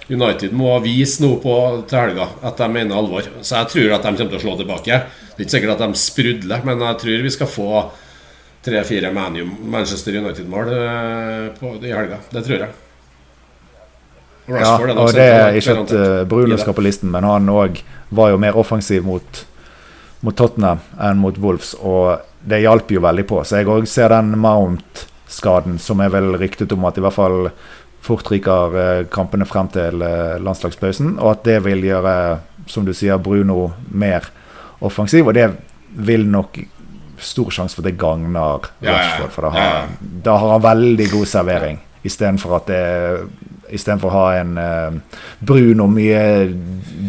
[0.09, 1.53] United må vise noe på
[1.89, 3.29] til helga at de mener alvor.
[3.41, 4.99] Så jeg tror at de kommer til å slå tilbake.
[5.35, 7.69] Det er ikke sikkert at de sprudler, men jeg tror vi skal få
[8.65, 12.19] tre-fire Manchester United-mål eh, i helga.
[12.31, 12.73] Det tror jeg.
[14.45, 17.79] Rashford, ja, og det er ikke at Bruno skal på listen, men han òg
[18.13, 19.45] var jo mer offensiv mot
[20.25, 23.41] mot Tottenham enn mot Wolves, og det hjalp jo veldig på.
[23.45, 27.49] Så jeg òg ser den Mount-skaden, som er vel ryktet om at i hvert fall
[28.05, 32.15] fort ryker eh, kampene frem til eh, landslagspausen, og at det vil gjøre,
[32.69, 34.29] som du sier, Bruno mer
[34.85, 35.25] offensiv.
[35.29, 35.49] Og det
[35.95, 36.59] vil nok
[37.21, 41.29] stor sjanse for at det gagner Rashford, for da har, da har han veldig god
[41.31, 41.81] servering.
[42.05, 42.81] Istedenfor at det
[43.65, 46.19] Istedenfor å ha en uh, og mye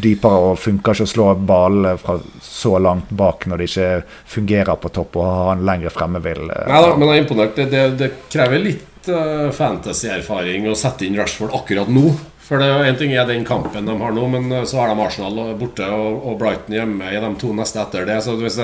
[0.00, 3.90] dypere og funker ikke å slå ballene fra så langt bak når det ikke
[4.32, 7.26] fungerer på topp, og ha han lenger fremme vil uh, Nei da, men jeg er
[7.26, 7.58] imponert.
[7.58, 12.14] Det, det, det krever litt uh, fantasy-erfaring å sette inn Rashford akkurat nå.
[12.46, 15.56] For det En ting er den kampen de har nå, men så har de Arsenal
[15.60, 18.20] borte og, og Brighton hjemme i de to neste etter det.
[18.24, 18.60] Så hvis,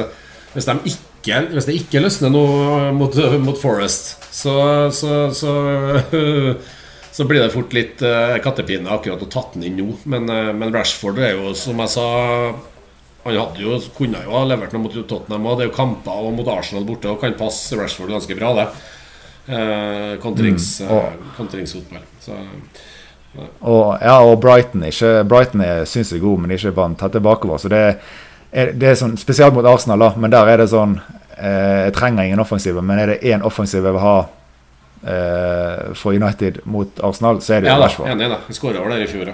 [0.54, 4.54] hvis, de ikke, hvis det ikke løsner noe mot, mot Forest, så,
[4.94, 5.52] så, så
[7.12, 9.96] så blir det fort litt uh, kattepine akkurat å tatt den inn nå.
[10.08, 12.06] Men, uh, men, Rashford er jo, som jeg sa
[13.22, 15.44] Han hadde jo, kunne jo ha levert noe mot Tottenham.
[15.46, 15.58] òg.
[15.58, 18.66] det er jo kamper og mot Arsenal borte og kan passe Rashford ganske bra, det.
[20.22, 20.88] Kontrings, mm.
[20.90, 22.08] uh, kontringsfotball.
[22.22, 22.40] Så
[23.60, 25.86] og, ja, og Brighton ikke, Brighton er,
[26.20, 27.60] god, men ikke vant tett tilbakeover.
[27.62, 27.94] Så det er,
[28.52, 30.98] det er sånn, Spesielt mot Arsenal, da, men der er det sånn
[31.38, 34.16] eh, Jeg trenger ingen offensive, men er det én offensiv jeg vil ha
[35.08, 38.10] eh, for United mot Arsenal, så er det ja, Rashford.
[38.12, 38.40] Enig da.
[38.46, 39.32] Vi skåra over der i fjor,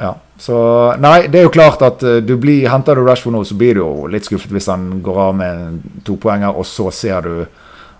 [0.00, 0.14] ja.
[0.38, 0.56] Så
[1.02, 3.78] Nei, det er jo klart at uh, du blir, henter du Rashford nå, så blir
[3.78, 7.34] du jo litt skuffet hvis han går av med to poenger, og så ser du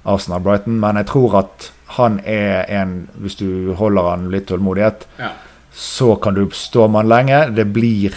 [0.05, 0.77] Arsenal-Brighton.
[0.81, 5.31] Men jeg tror at han er en Hvis du holder han litt tålmodighet, ja.
[5.71, 7.41] så kan du stå med han lenge.
[7.57, 8.17] Det blir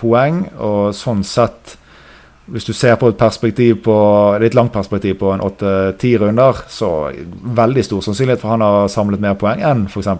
[0.00, 1.76] poeng, og sånn sett
[2.50, 3.96] hvis du ser på et perspektiv på,
[4.42, 7.10] litt langt perspektiv på en åtte-ti runder, så
[7.60, 10.10] veldig stor sannsynlighet for han har samlet mer poeng enn f.eks.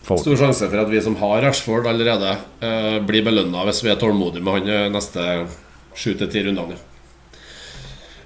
[0.00, 0.22] Ford.
[0.22, 2.32] Stor sjanse for at vi som har Rashford allerede,
[2.64, 5.26] eh, blir belønna hvis vi er tålmodige med han eh, neste
[5.92, 6.78] sju til ti rundene.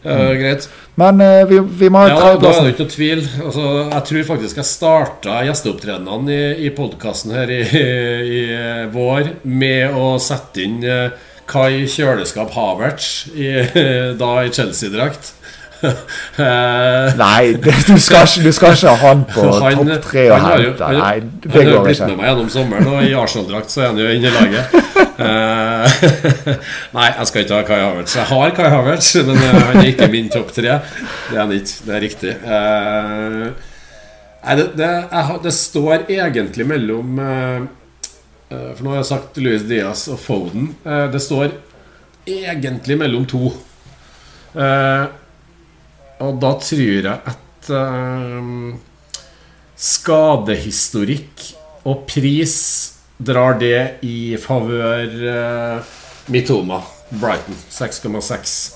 [0.05, 0.39] Eh, mm.
[0.41, 0.69] Greit.
[0.95, 3.23] Men uh, vi, vi, må ha ja, Da er det ikke noe tvil.
[3.43, 7.87] Altså, jeg tror faktisk jeg starta gjesteopptredenene i, i podkasten her i, i,
[8.39, 8.43] i,
[8.93, 13.49] vår med å sette inn eh, Kai Kjøleskap Havertz i,
[14.21, 15.33] da i Chelsea-drakt.
[17.25, 20.89] Nei, du skal, du skal ikke ha han på topp tre og hente.
[20.97, 21.65] Nei, det går ikke.
[21.65, 24.31] Han har blitt med meg gjennom sommeren, og i Arsenal-drakt så er han jo inne
[24.31, 24.79] i laget.
[25.15, 26.07] Eh,
[26.97, 28.17] nei, jeg skal ikke ha Kai Havertz.
[28.19, 30.81] Jeg har Kai Havertz, men eh, han er ikke min topp tre.
[31.29, 31.77] Det er han ikke.
[31.85, 32.35] Det er riktig.
[32.35, 33.71] Eh,
[34.45, 34.91] nei, det, det,
[35.45, 37.19] det står egentlig mellom
[38.55, 40.69] for nå har jeg sagt Louis Diaz og Foden.
[40.85, 41.49] Det står
[42.29, 43.49] egentlig mellom to.
[44.55, 45.05] Eh,
[46.25, 47.41] og da tror jeg at
[49.85, 51.45] skadehistorikk
[51.89, 52.57] og pris
[53.17, 55.15] drar det i favør
[56.33, 56.81] Mitoma,
[57.21, 57.57] Brighton.
[57.71, 58.75] 6,6.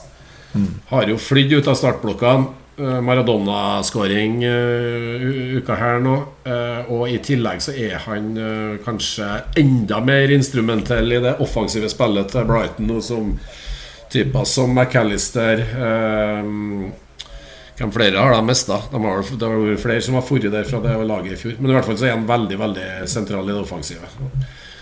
[0.52, 0.72] Mm.
[0.88, 2.48] Har jo flydd ut av startblokkene.
[2.78, 6.14] Eh, Maradona-skåring uh, uka her nå.
[6.46, 9.26] Uh, og i tillegg så er han uh, kanskje
[9.58, 13.32] enda mer instrumentell i det offensive spillet til Brighton nå, som
[14.12, 15.64] typer som McAllister
[17.78, 18.80] Hvem flere har de mista?
[18.90, 21.58] De det har vært flere som har forrige der fra det laget i fjor.
[21.60, 24.10] Men i hvert fall så er han veldig veldig sentral i det offensive.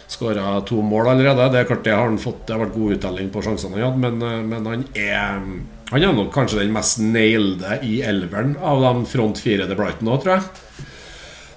[0.09, 1.51] Skåra to mål allerede.
[1.53, 3.89] Det er klart det har han fått Det har vært god uttelling på sjansene han
[3.91, 5.43] hadde, men, men han er
[5.87, 10.11] han er nok kanskje den mest nailede i elveren av de front fire til Brighton
[10.11, 10.87] òg, tror jeg.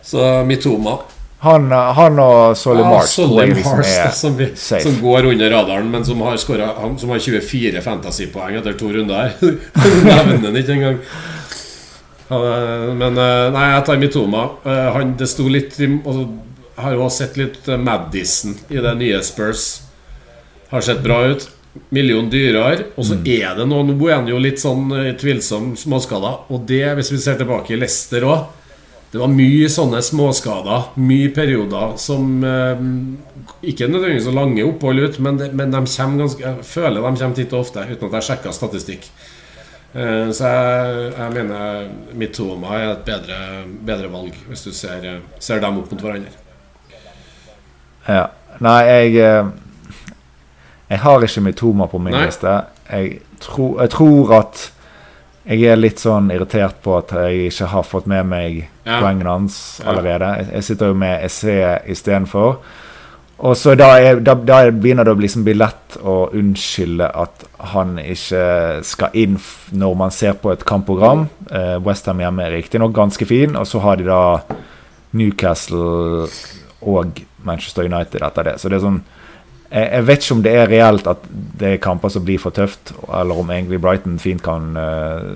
[0.05, 0.99] Så Mitoma.
[1.39, 6.03] Han, han og Solly ja, Mars, Solly liksom som, vi, som, går under radaren, men
[6.05, 9.31] som har, scoret, han, som har 24 fantasypoeng etter to runder.
[10.03, 10.99] Nevner han ikke engang.
[12.99, 14.43] Men nei, jeg tar Mitoma.
[14.97, 16.19] Han, det sto litt og
[16.79, 19.65] Har jo sett litt Madison i det nye Spurs.
[20.69, 21.47] Har sett bra ut.
[21.95, 22.91] Million dyrere.
[22.99, 23.25] Og så mm.
[23.31, 26.51] er det noen jo litt sånn tvilsom småskader.
[26.51, 28.58] Og det, hvis vi ser tilbake i Leicester òg
[29.11, 32.81] det var mye sånne småskader, mye perioder som eh,
[33.71, 37.37] Ikke nødvendigvis så lange opphold ut, men, de, men de ganske, jeg føler de kommer
[37.39, 39.09] titt og ofte, uten at jeg sjekker statistikk.
[39.93, 43.39] Eh, så jeg, jeg mener Mitoma er et bedre,
[43.81, 45.09] bedre, valg, hvis du ser,
[45.41, 46.35] ser dem opp mot hverandre.
[48.05, 48.27] Ja.
[48.59, 49.49] Nei, jeg eh,
[50.89, 52.27] Jeg har ikke Mitoma på min Nei.
[52.27, 52.59] liste.
[52.89, 54.69] Jeg, tro, jeg tror at
[55.49, 58.99] jeg er litt sånn irritert på at jeg ikke har fått med meg ja.
[58.99, 60.33] poengene hans allerede.
[60.41, 61.57] Jeg, jeg sitter jo med SE
[61.93, 62.61] istedenfor.
[63.39, 67.45] Og så da, er, da, da, begynner det å liksom bli lett å unnskylde at
[67.71, 68.41] han ikke
[68.83, 69.37] skal inn
[69.71, 71.29] når man ser på et kampprogram.
[71.47, 74.23] Eh, Westham hjemme er riktignok ganske fin, og så har de da
[75.15, 76.27] Newcastle
[76.83, 78.57] og Manchester United etter det.
[78.59, 79.01] Så det er sånn
[79.69, 82.93] jeg, vet ikke om det er reelt at det er kamper som blir for tøft,
[83.05, 85.35] eller om egentlig Brighton fint kan uh,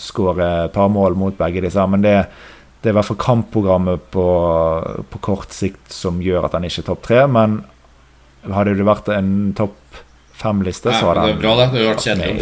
[0.00, 1.84] skåre et par mål mot begge disse.
[1.92, 2.14] Men det,
[2.80, 4.26] det er i hvert fall kampprogrammet på,
[5.12, 7.26] på, kort sikt som gjør at han ikke er topp tre.
[7.28, 7.60] Men
[8.46, 10.02] hadde det vært en topp
[10.36, 11.70] fem-liste, så hadde han Det er bra, det.
[11.72, 12.34] Det hadde vært kjedelig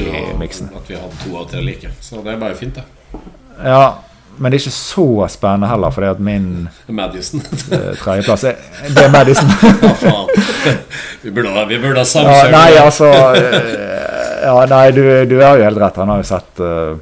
[0.79, 1.95] at vi hadde to av tre like.
[2.05, 3.25] Så det er bare fint, det.
[3.65, 3.87] Ja,
[4.37, 7.43] men det er ikke så spennende heller, fordi at min Madison.
[7.73, 9.51] Eh, tredjeplass er Det er Madison.
[9.83, 10.29] ja, faen.
[11.23, 12.51] Vi burde, vi burde ha samkjørt.
[12.51, 16.01] Ja, nei, altså eh, Ja, nei, du, du har jo helt rett.
[16.03, 16.99] Han har jo sett uh,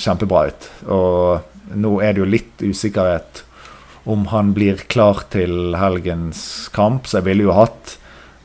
[0.00, 0.70] kjempebra ut.
[0.94, 3.42] Og nå er det jo litt usikkerhet
[4.06, 7.96] om han blir klar til helgens kamp, så jeg ville jo hatt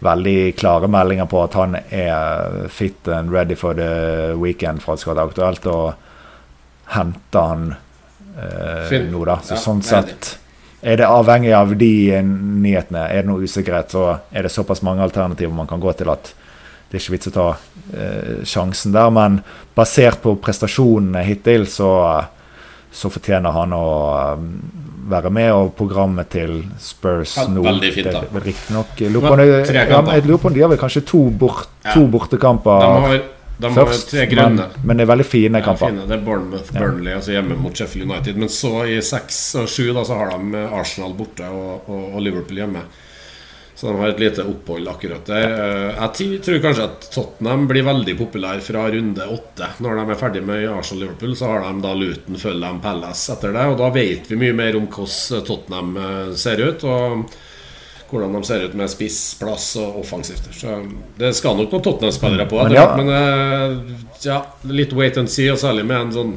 [0.01, 4.97] veldig klare meldinger på at han er fit and ready for the weekend for at
[4.97, 5.67] det skal være aktuelt.
[5.69, 6.10] og
[6.91, 9.39] henter han eh, nå, da.
[9.43, 10.35] Så ja, sånn sett
[10.81, 11.93] er det avhengig av de
[12.25, 13.05] nyhetene.
[13.05, 16.33] Er det noe usikkerhet, så er det såpass mange alternativer man kan gå til at
[16.89, 17.47] det er ikke vits å ta
[17.95, 19.11] eh, sjansen der.
[19.13, 19.39] Men
[19.77, 21.91] basert på prestasjonene hittil, så,
[22.91, 23.85] så fortjener han å
[24.41, 24.49] um,
[25.11, 25.51] være med.
[25.53, 28.25] Og programmet til Spurs ja, nå Veldig fint, da.
[28.43, 33.29] Riktignok Jeg lurer på om de har vel kanskje to, bort, to bortekamper.
[33.61, 34.13] De Først.
[34.33, 35.91] Men, men, det er veldig fine ja, kamper.
[35.91, 36.07] Fine.
[36.09, 38.39] Det er Bournemouth, Burnley, altså hjemme mot Sheffield United.
[38.41, 42.19] Men så i seks og sju da, så har de Arsenal borte og, og, og,
[42.25, 42.81] Liverpool hjemme.
[43.77, 45.53] Så de har et lite opphold akkurat der.
[45.57, 49.69] Eh, jeg tror kanskje at Tottenham blir veldig populær fra runde åtte.
[49.81, 53.69] Når de er ferdig med Arsenal-Liverpool, så har de da Luton, dem Palace etter det.
[53.71, 56.85] Og da vet vi mye mer om hvordan Tottenham eh, ser ut.
[56.89, 57.39] Og
[58.11, 60.49] hvordan de ser ut med spissplass og offensivt.
[60.55, 60.77] Så
[61.17, 62.87] det skal nok noen Tottenham-spillere på, men, ja.
[62.99, 63.77] men eh,
[64.25, 66.33] ja, litt wait and see, og særlig med en sånn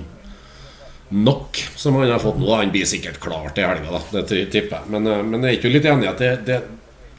[1.14, 2.48] nok som han har fått nå.
[2.54, 4.22] Han blir sikkert klar til helga, da.
[4.22, 4.92] Det tipper jeg.
[4.94, 6.62] Men, eh, men jeg er ikke litt enig i at det, det,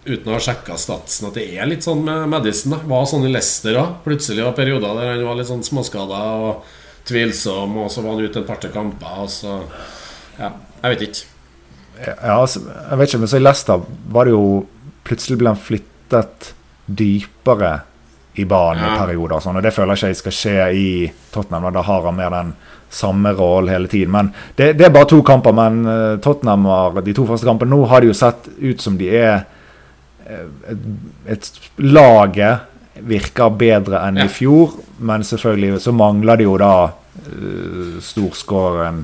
[0.05, 2.75] uten å ha sjekka statsen, at det er litt sånn med Madison.
[2.77, 2.81] Da.
[2.95, 4.01] Var sånn i Leicester òg.
[4.07, 6.73] Plutselig var perioder der han var litt sånn småskada og
[7.05, 9.61] tvilsom, og så var han ute en par-tre kamper, og så
[10.35, 11.34] Ja, jeg vet ikke.
[12.01, 14.45] Ja, altså, jeg vet ikke, men så i Leicester var det jo
[15.05, 16.47] Plutselig ble han flyttet
[16.85, 17.75] dypere
[18.41, 19.37] i banen i perioder.
[19.37, 20.87] Sånn, og Det føler jeg ikke skal skje i
[21.31, 21.67] Tottenham.
[21.75, 22.53] Da har han mer den
[22.89, 24.11] samme rollen hele tiden.
[24.11, 25.55] Men det, det, er bare to kamper.
[25.55, 27.71] Men uh, Tottenham har de to første kampene.
[27.75, 29.45] Nå har de jo sett ut som de er
[30.25, 30.89] uh, et,
[31.37, 31.51] et
[31.85, 32.71] Laget
[33.05, 34.25] virker bedre enn ja.
[34.25, 39.03] i fjor, men selvfølgelig så mangler de jo da uh, storskåren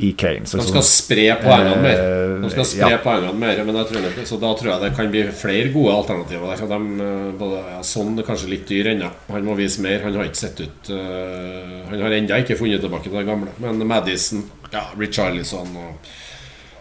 [0.00, 0.46] i Kane.
[0.48, 1.98] Så, de skal spre poengene mer.
[2.40, 3.00] De skal spre ja.
[3.04, 6.54] poengene mer Men tror så da tror jeg det kan bli flere gode alternativer.
[6.54, 6.70] Der.
[6.70, 9.10] De, eh, både, ja, sånn er kanskje litt dyr ennå.
[9.28, 10.00] Han må vise mer.
[10.06, 13.52] Han har ikke sett ut uh, Han har ennå ikke funnet tilbake til det gamle.
[13.60, 16.10] Men Madison, ja, Richarlison og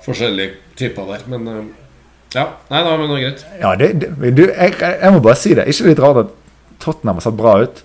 [0.06, 1.28] forskjellige typer der.
[1.36, 1.62] Men uh,
[2.38, 2.46] ja.
[2.70, 3.46] Nei da, men det er greit.
[3.60, 5.68] Ja, det, det, du, jeg, jeg, må bare si det.
[5.72, 6.36] Ikke litt rart at
[6.80, 7.84] Tottenham har sett bra ut.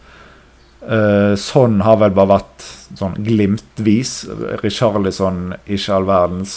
[0.84, 2.68] Uh, sånn har vel bare vært
[2.98, 4.14] sånn glimtvis.
[4.62, 6.56] Richarlison, ikke all verdens.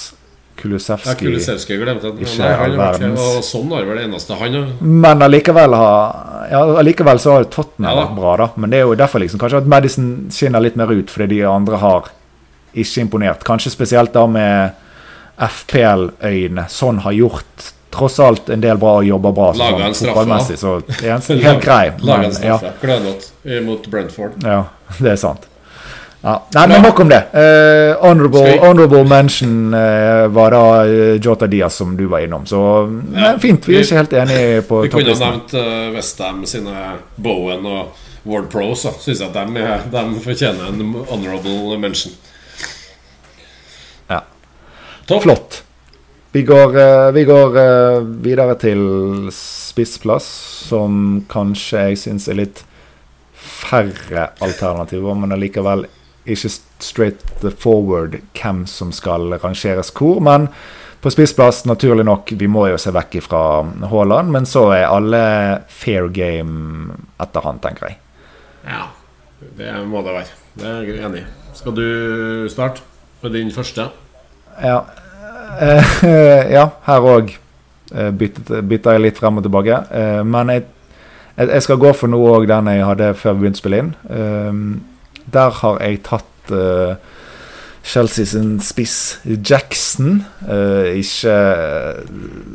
[0.57, 3.21] Kulusevski, ja, Kulusevski glemte at ikke all verdens.
[3.21, 4.71] Og sånn har vel det eneste han har.
[4.81, 8.47] Men allikevel, har, ja, allikevel så har Tottenham ja, vært bra, da.
[8.57, 11.43] Men det er jo derfor liksom kanskje at Madison skinner litt mer ut, fordi de
[11.51, 12.09] andre har
[12.73, 13.45] ikke imponert.
[13.47, 14.83] Kanskje spesielt da med
[15.37, 16.65] FPL-øyne.
[16.73, 19.51] Sånn har gjort tross alt en del bra og jobber bra.
[19.57, 20.57] Laga en straffe.
[20.57, 21.91] Så er en helt grei.
[22.03, 22.71] Laga en straffe.
[22.71, 22.79] Ja.
[22.81, 24.39] Klønete mot Brentford.
[24.43, 24.63] Ja,
[25.03, 25.47] det er sant.
[26.25, 26.39] Ja.
[26.55, 27.19] Nei, men nok om det.
[27.31, 30.63] Uh, honorable, honorable, mention uh, var da
[31.23, 32.43] Jota Diaz, som du var innom.
[32.49, 32.57] Så
[33.15, 36.73] ja, fint, vi er ikke helt enige på Vi kunne nevnt uh, Westham sine
[37.15, 37.93] Bowen og
[38.27, 42.11] Ward Pros syns jeg at de, er- de fortjener en honorable mention.
[44.09, 44.23] Ja.
[45.07, 45.21] Topp.
[45.23, 45.61] Flott.
[46.37, 48.81] Vi går, eh, vi går eh, videre til
[49.33, 50.25] spissplass,
[50.69, 52.59] som kanskje jeg syns er litt
[53.33, 55.87] færre alternativer, men allikevel
[56.29, 60.19] ikke straight forward hvem som skal rangeres hvor.
[60.21, 60.45] Men
[61.01, 63.41] på spissplass, naturlig nok, vi må jo se vekk fra
[63.95, 65.23] Haaland, men så er alle
[65.73, 67.99] fair game etter han, tenker jeg.
[68.67, 68.85] Ja,
[69.57, 70.37] det må det være.
[70.53, 71.27] Det er jeg enig i.
[71.57, 71.89] Skal du
[72.53, 72.85] starte
[73.25, 73.89] med din første?
[74.61, 74.83] Ja,
[76.57, 77.35] ja her òg
[77.87, 79.77] bytter jeg litt frem og tilbake.
[79.95, 80.65] Eh, men jeg,
[81.39, 83.93] jeg, skal gå for noe òg den jeg hadde før vi begynte å spille inn.
[84.11, 84.59] Eh,
[85.37, 87.15] der har jeg tatt eh,
[87.87, 90.25] Chelsea sin spiss Jackson.
[90.43, 91.37] Eh, ikke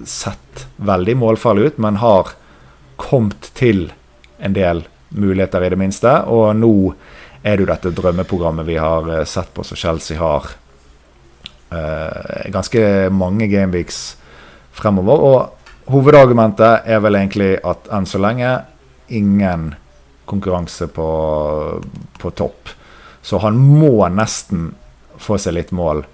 [0.08, 2.34] sett veldig målfarlig ut, men har
[3.00, 3.86] kommet til
[4.42, 6.12] en del muligheter, i det minste.
[6.28, 6.72] Og nå
[7.42, 10.61] er det jo dette drømmeprogrammet vi har eh, sett på, som Chelsea har eh,
[12.52, 12.82] ganske
[13.14, 14.02] mange gameweeks
[14.76, 15.24] fremover.
[15.26, 18.54] Og hovedargumentet er vel egentlig at enn så lenge
[19.12, 19.72] ingen
[20.30, 21.08] konkurranse på,
[22.18, 22.72] på topp.
[23.22, 24.72] Så han må nesten
[25.22, 26.04] få seg litt mål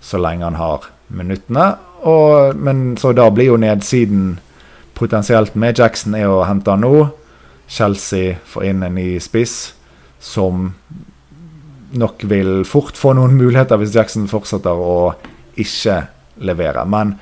[0.00, 1.72] så lenge han har minuttene.
[2.08, 4.38] Og, men så da blir jo nedsiden
[4.96, 7.10] potensielt med Jackson er å hente han nå.
[7.70, 9.74] Chelsea får inn en ny spiss
[10.20, 10.72] som
[11.98, 15.12] nok vil fort få noen muligheter hvis Jackson fortsetter å
[15.60, 15.96] ikke
[16.46, 16.84] levere.
[16.88, 17.16] Men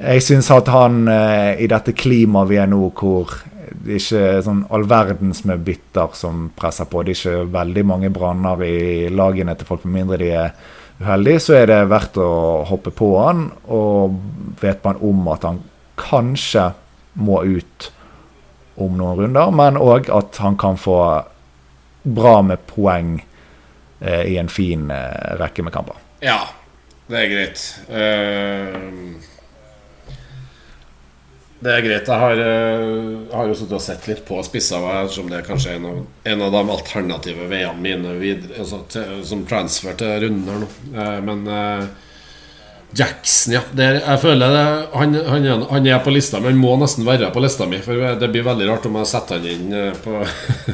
[0.00, 3.34] jeg syns at han eh, i dette klimaet vi er nå, hvor
[3.70, 7.84] det ikke er sånn all verdens med bytter som presser på, det er ikke veldig
[7.86, 10.54] mange branner i lagene til folk, med mindre de er
[11.00, 12.30] uheldige, så er det verdt å
[12.68, 13.46] hoppe på han.
[13.72, 14.18] Og
[14.60, 15.62] vet man om at han
[16.00, 16.70] kanskje
[17.20, 17.90] må ut
[18.80, 21.00] om noen runder, men òg at han kan få
[22.02, 23.18] bra med poeng
[24.00, 25.98] i en fin eh, rekke med kamper.
[26.24, 26.38] Ja,
[27.10, 27.64] det er greit.
[27.88, 28.78] Eh,
[31.60, 32.06] det er greit.
[32.08, 35.74] Jeg har, eh, har jo sittet og sett litt på spisser, ettersom det er kanskje
[35.76, 35.88] en
[36.24, 40.68] en av de alternative veiene mine videre, altså, til, som transfer til runder nå.
[40.96, 41.84] Eh, men eh,
[42.96, 43.60] Jackson, ja.
[43.76, 44.64] Er- jeg føler det,
[44.96, 47.78] han, han, han er på lista, men han må nesten være på lista mi.
[47.84, 50.24] For det blir veldig rart om jeg setter han inn eh, på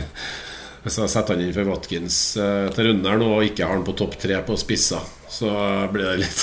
[0.87, 3.75] Hvis jeg setter han inn for Watkins eh, til runden her nå og ikke har
[3.75, 5.51] han på topp tre på spisser, så
[5.91, 6.43] blir det litt.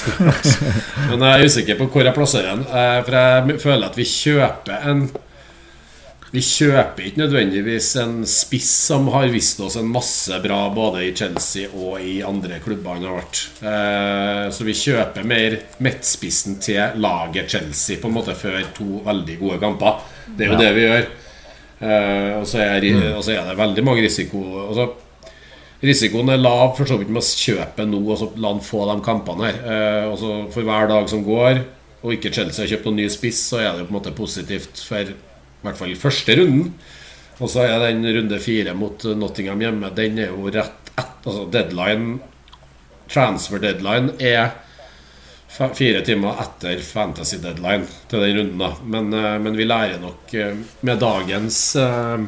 [1.10, 2.66] Men jeg er usikker på hvor jeg plasserer han.
[2.68, 5.06] eh, For jeg føler at vi kjøper en
[6.34, 11.12] Vi kjøper ikke nødvendigvis en spiss som har vist oss en masse bra både i
[11.16, 13.44] Chelsea og i andre klubber han har vært.
[13.64, 19.40] Eh, Så vi kjøper mer midtspissen til laget Chelsea på en måte før to veldig
[19.46, 20.02] gode kamper.
[20.36, 20.64] Det er jo Ja.
[20.66, 21.06] det vi gjør.
[21.84, 22.86] Eh, og, så er,
[23.20, 24.86] så er det veldig mange risiko altså,
[25.84, 28.86] Risikoen er lav for så vidt med å kjøpe nå og så la han få
[28.88, 29.58] de kampene her.
[29.68, 31.60] Eh, og så For hver dag som går,
[32.04, 34.14] og ikke Chelsea har kjøpt noen ny spiss, så er det jo på en måte
[34.16, 35.18] positivt for i
[35.66, 36.72] hvert fall første runden.
[37.42, 41.48] Og så er den runde fire mot Nottingham hjemme, den er jo rett etter altså
[41.52, 42.20] Deadline
[43.12, 44.54] Transfer deadline er
[45.54, 48.58] fire timer etter fantasy deadline til den runden.
[48.60, 52.26] da Men, eh, men vi lærer nok eh, med dagens eh,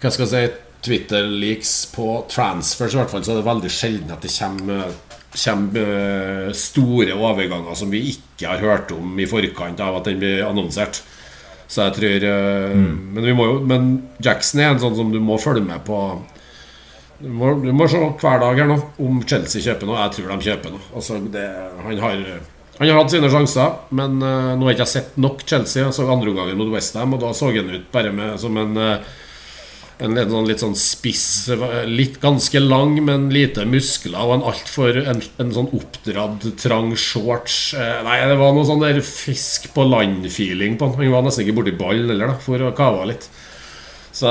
[0.00, 4.10] Hva skal jeg si Twitter-leaks på transfers, i hvert fall, så er det veldig sjelden
[4.12, 4.90] at det kommer,
[5.32, 10.44] kommer store overganger som vi ikke har hørt om i forkant av at den blir
[10.44, 11.00] annonsert.
[11.72, 12.26] Så jeg tror
[12.76, 12.92] mm.
[13.14, 13.88] men, vi må jo, men
[14.20, 16.02] Jackson er en sånn som du må følge med på.
[17.20, 20.00] Du må, du må se hver dag her nå om Chelsea kjøper noe.
[20.02, 20.86] Jeg tror de kjøper noe.
[20.98, 21.44] Altså, det,
[21.84, 22.24] han, har,
[22.78, 25.84] han har hatt sine sjanser, men uh, nå har jeg ikke sett nok Chelsea.
[25.84, 28.80] Jeg så andre omgangen mot Westham, og da så han ut bare med, som en
[28.80, 29.14] uh,
[30.02, 31.24] en litt sånn, litt sånn spiss,
[31.86, 34.18] litt ganske lang, men lite muskler.
[34.24, 37.58] Og en altfor en, en sånn oppdradd, trang shorts.
[37.78, 40.98] Eh, Nei, det var noe sånn der fisk på land-feeling på han.
[40.98, 43.28] Han var nesten ikke borti ballen heller, da, for å kave litt.
[44.14, 44.30] Så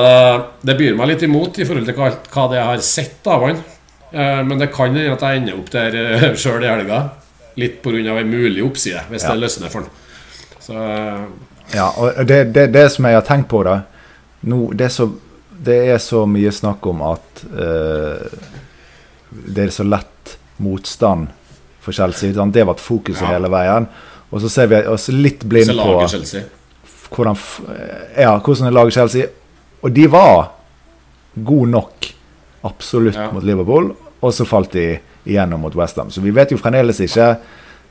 [0.64, 3.42] det byr meg litt imot i forhold til hva, hva det jeg har sett av
[3.44, 3.58] han.
[4.14, 7.02] Eh, Men det kan hende at jeg ender opp der uh, sjøl i helga.
[7.60, 8.16] Litt pga.
[8.20, 9.34] en mulig oppside, hvis Ja.
[9.34, 9.90] det løsner for han.
[10.64, 11.26] Så eh,
[11.76, 13.82] Ja, og det, det, det som jeg har tenkt på, da
[14.44, 15.06] nå, det, er så,
[15.64, 18.24] det er så mye snakk om at uh,
[19.32, 21.28] det er så lett motstand
[21.84, 22.34] for Chelsea.
[22.36, 22.54] Sant?
[22.54, 23.36] Det har vært fokuset Ja.
[23.36, 23.88] hele veien.
[24.32, 26.08] Og så ser vi oss litt blind på
[27.14, 27.38] hvordan,
[28.18, 29.28] ja, hvordan er laget Chelsea.
[29.84, 30.52] Og de var
[31.36, 32.10] gode nok,
[32.64, 33.32] absolutt, Ja.
[33.32, 33.96] mot Liverpool.
[34.24, 36.10] Og så falt de igjennom mot Westham.
[36.10, 37.38] Så vi vet jo fremdeles ikke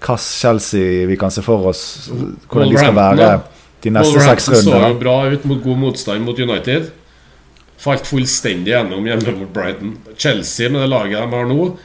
[0.02, 2.08] hva Chelsea vi kan se for oss,
[2.48, 3.42] hvordan de skal være
[3.82, 6.90] de neste seks Wolverhampton så jo bra ut mot god motstand mot United.
[7.82, 9.96] Falt fullstendig gjennom hjemme mot Brighton.
[10.16, 11.76] Chelsea med det laget de har nå,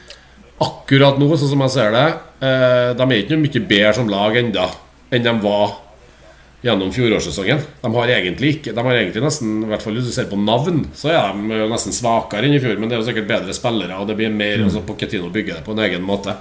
[0.62, 2.08] akkurat nå, sånn som jeg ser det,
[2.42, 4.70] eh, de er ikke mye bedre som lag enda
[5.12, 5.78] enn de var
[6.66, 7.62] gjennom fjorårssesongen.
[7.82, 10.40] De har egentlig ikke De har egentlig nesten, i hvert fall hvis du ser på
[10.42, 12.78] navn, så er de nesten svakere enn i fjor.
[12.80, 14.80] Men det er jo sikkert bedre spillere, og det blir mer mm.
[14.88, 16.38] Pochettino bygger det på en egen måte.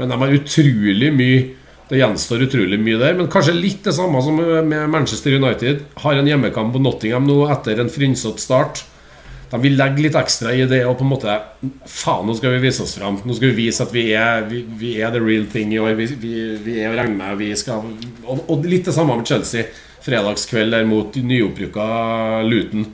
[0.00, 1.44] Men de har utrolig mye
[1.84, 3.16] Det gjenstår utrolig mye der.
[3.18, 5.82] Men kanskje litt det samme som med Manchester United.
[6.00, 8.80] Har en hjemmekamp på Nottingham nå etter en frynsete start.
[9.54, 11.34] De vil legge litt ekstra i det og på en måte
[11.86, 13.20] Faen, nå skal vi vise oss fram.
[13.22, 15.94] Nå skal vi vise at vi er, vi, vi er the real thing i år.
[15.94, 17.38] Vi, vi, er å regne med.
[17.38, 17.86] Vi skal,
[18.24, 19.68] og, og, litt det samme med Chelsea.
[20.02, 21.86] Fredagskveld der mot nyopprykka
[22.50, 22.88] Luton.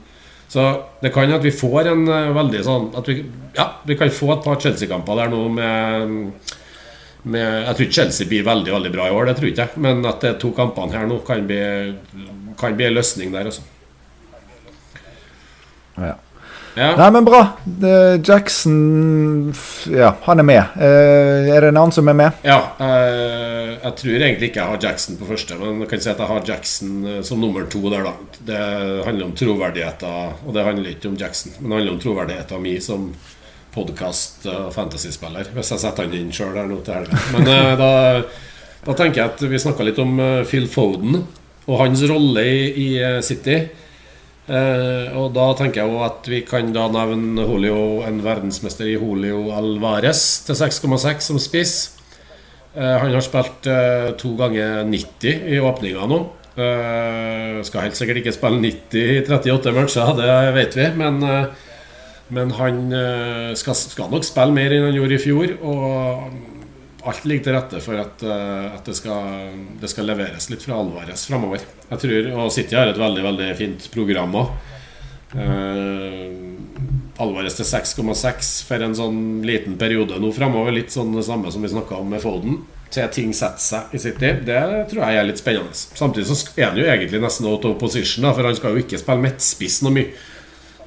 [0.51, 0.67] Så
[1.01, 3.17] det kan at vi får en uh, veldig sånn vi,
[3.57, 6.49] Ja, vi kan få et par Chelsea-kamper der nå med,
[7.23, 9.81] med Jeg tror Chelsea blir veldig veldig bra i år, det tror jeg ikke.
[9.81, 11.63] Men at de to kampene her nå kan bli,
[12.59, 13.65] kan bli en løsning der, altså.
[15.97, 16.19] Ja.
[16.75, 16.93] Ja.
[16.95, 17.41] Nei, men bra.
[18.23, 19.53] Jackson
[19.91, 20.77] Ja, han er med.
[20.77, 22.37] Uh, er det en annen som er med?
[22.47, 22.59] Ja.
[22.79, 26.21] Uh, jeg tror egentlig ikke jeg har Jackson på første, men jeg kan si at
[26.23, 28.39] jeg har Jackson uh, som nummer to der, da.
[28.47, 28.61] Det
[29.07, 32.81] handler om troverdigheten, og det handler ikke om Jackson, men det handler om troverdigheten min
[32.83, 33.11] som
[33.71, 37.19] podkast- og fantasyspiller, hvis jeg setter han inn sjøl her nå til helga.
[37.31, 37.45] Men
[37.79, 37.91] da,
[38.83, 41.21] da, tenker jeg at vi snakka litt om Phil Foden
[41.69, 42.89] og hans rolle i, i
[43.23, 43.61] City.
[44.51, 49.45] Eh, og da tenker jeg at vi kan da nevne Julio, en verdensmester i Julio
[49.55, 51.75] Alvarez til 6,6 som spiss.
[52.75, 56.21] Eh, han har spilt eh, to ganger 90 i åpninga nå.
[56.51, 60.87] Eh, skal helt sikkert ikke spille 90 i 38 matcher, det vet vi.
[60.99, 61.69] Men, eh,
[62.35, 65.55] men han eh, skal, skal, nok spille mer enn han gjorde i fjor.
[65.63, 66.50] Og
[67.07, 70.77] alt ligger til rette for at, uh, at det, skal, det, skal, leveres litt fra
[70.81, 71.63] Alvarez framover.
[71.89, 74.51] Jeg tror, Og City har et veldig veldig fint program òg.
[75.31, 80.75] Uh, eh, Alvarez til 6,6 for en sånn liten periode nå framover.
[80.75, 82.61] Litt sånn det samme som vi snakka om med Foden.
[82.91, 84.33] Til ting setter seg i City.
[84.43, 85.71] Det tror jeg er litt spennende.
[85.71, 88.83] Samtidig så er han jo egentlig nesten out of position, da, for han skal jo
[88.83, 90.11] ikke spille midtspiss noe mye.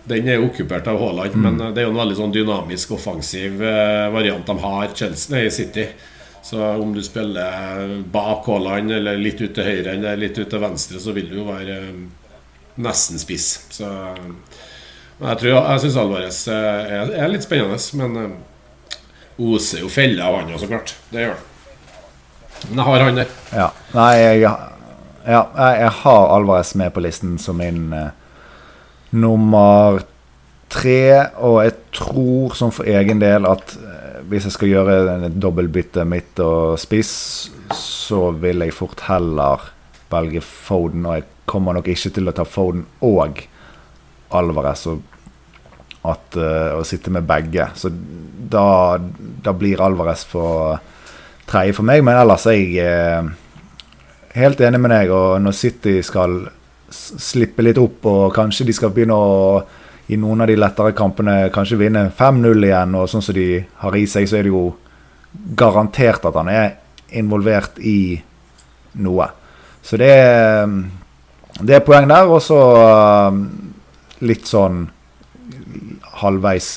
[0.04, 1.44] Den er jo okkupert av Haaland, mm.
[1.46, 5.32] men eh, det er jo en veldig sånn dynamisk, offensiv eh, variant de har Chelsea,
[5.32, 5.86] nei, City.
[6.44, 10.60] Så om du spiller bak Haaland, eller litt ut til høyre eller litt ut til
[10.60, 12.02] venstre, så vil du jo være eh,
[12.84, 13.48] nesten spiss.
[13.72, 13.88] Så
[15.14, 18.32] men jeg, tror, jeg syns Alvarez er, er, litt spennende, men
[19.38, 20.96] oser jo feller av han jo, så klart.
[21.12, 21.50] Det gjør han.
[22.64, 23.32] Men jeg har han der.
[23.54, 23.68] Ja.
[23.94, 25.40] Nei, jeg, ja,
[25.78, 28.10] jeg har Alvarez med på listen som min uh
[29.14, 30.00] nummer
[30.72, 31.30] tre.
[31.44, 34.98] Og jeg tror som for egen del at eh, hvis jeg skal gjøre
[35.28, 37.14] et dobbeltbytte midt og spiss,
[37.76, 39.70] så vil jeg fort heller
[40.12, 41.06] velge Foden.
[41.06, 43.42] Og jeg kommer nok ikke til å ta Foden og
[44.34, 45.02] Alvarez og
[46.04, 47.68] at, uh, å sitte med begge.
[47.78, 48.98] Så da,
[49.44, 50.76] da blir Alvarez for
[51.48, 52.02] tredje for meg.
[52.04, 53.30] Men ellers er jeg uh,
[54.36, 55.12] helt enig med deg.
[55.14, 56.42] Og når City skal
[56.94, 59.64] slippe litt opp, og kanskje de skal begynne å
[60.12, 63.48] i noen av de lettere kampene kanskje vinne 5-0 igjen, og sånn som de
[63.80, 64.66] har i seg, så er det jo
[65.56, 66.66] garantert at han er
[67.16, 68.20] involvert i
[69.00, 69.30] noe.
[69.84, 70.68] Så det er,
[71.60, 72.28] det er poeng der.
[72.30, 72.58] Og så
[73.28, 73.40] um,
[74.24, 74.84] litt sånn
[76.20, 76.76] halvveis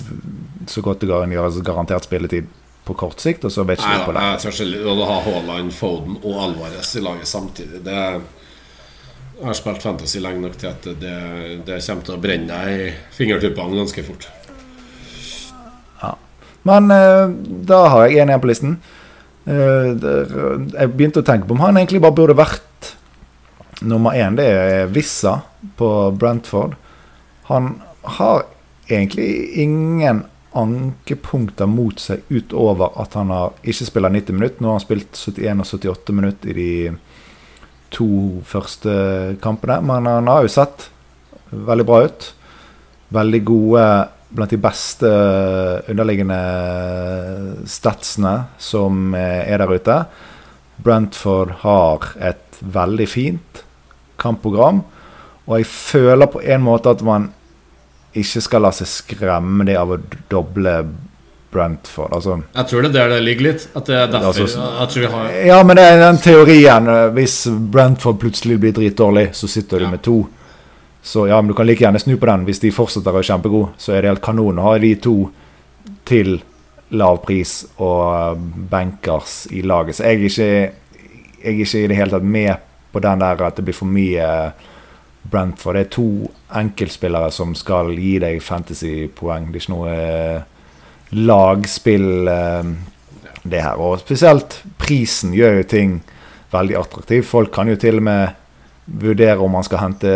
[0.67, 2.47] så godt det kan gjøres garantert spilletid
[2.87, 4.23] på kort sikt, og så vet ikke vi på det.
[4.23, 7.83] Jeg tror ikke å ha Haaland, Foden og Alvarez i laget samtidig.
[7.83, 8.21] Det er
[9.37, 11.15] jeg har spilt fantasy lenge nok til at det,
[11.67, 14.29] det kommer til å brenne deg i fingertuppene ganske fort.
[16.01, 16.13] Ja.
[16.67, 17.29] Men uh,
[17.69, 18.79] da har jeg en igjen på listen.
[19.47, 20.31] Der,
[20.73, 22.89] jeg begynte å tenke på om han egentlig bare burde vært
[23.81, 24.35] nummer én.
[24.35, 25.37] Det er Vissa
[25.79, 26.75] på Brentford.
[27.47, 27.77] Han
[28.17, 28.43] har
[28.87, 30.25] egentlig ingen
[30.57, 34.63] ankepunkter mot seg utover at han har ikke spiller 90 minutter.
[34.63, 36.71] Nå har han spilt 71 og 78 minutter i de
[37.93, 38.07] to
[38.47, 38.91] første
[39.43, 39.79] kampene.
[39.85, 40.89] Men han har jo sett
[41.51, 42.29] veldig bra ut.
[43.15, 43.83] Veldig gode
[44.27, 45.09] blant de beste
[45.87, 46.39] underliggende
[47.69, 50.01] statsene som er der ute.
[50.83, 53.63] Brentford har et veldig fint
[54.19, 54.83] kampprogram.
[55.47, 57.31] Og jeg føler på en måte at man
[58.17, 60.73] ikke skal la seg skremme det av å doble
[61.57, 62.15] Brentford.
[62.15, 63.67] Altså, jeg tror det er der det ligger litt.
[63.73, 66.89] At det er derfor altså, vi har Ja, men det er den teorien.
[66.93, 67.39] Eh, hvis
[67.73, 70.19] Brentford plutselig blir dritdårlig, så sitter du med to.
[71.07, 72.45] Så ja, men du kan like gjerne snu på den.
[72.47, 75.17] Hvis de fortsetter å være kjempegode, så er det helt kanon å ha de to
[76.07, 76.39] til
[76.89, 79.95] lav pris og benkers bankers i laget.
[79.95, 80.49] Så jeg er ikke,
[81.43, 83.91] jeg er ikke i det hele tatt med på den der at det blir for
[83.91, 84.27] mye
[85.27, 85.75] Brentford.
[85.75, 86.09] Det er to
[86.55, 89.51] enkeltspillere som skal gi deg fantasypoeng.
[89.51, 90.45] Det er ikke noe eh,
[91.11, 92.63] lagspill, eh,
[93.43, 93.79] det her.
[93.79, 96.01] Og spesielt prisen gjør jo ting
[96.51, 97.23] veldig attraktiv.
[97.27, 98.29] Folk kan jo til og med
[98.87, 100.11] vurdere om man skal hente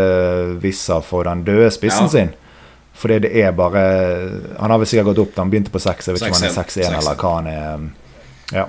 [0.63, 2.07] Vissa for den døde spissen Ja.
[2.09, 2.29] sin.
[2.93, 3.81] Fordi det er bare
[4.59, 5.35] Han har vel sikkert gått opp.
[5.37, 7.47] Han begynte på 6, jeg vet ikke om han er 6-1, 6-1 eller hva han
[7.47, 7.79] er.
[8.53, 8.65] Ja.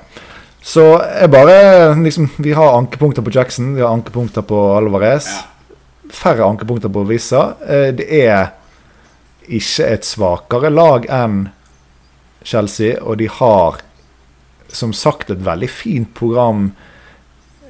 [0.63, 0.85] Så
[1.21, 5.27] jeg bare liksom, Vi har ankepunkter på Jackson, vi har ankepunkter på Alvarez.
[5.27, 5.43] Ja.
[6.13, 7.55] Færre ankepunkter på Vissa.
[7.67, 8.53] Eh, Det er
[9.49, 11.51] ikke et svakere lag enn
[12.45, 13.81] Chelsea, og de har
[14.73, 16.71] som sagt et veldig fint program,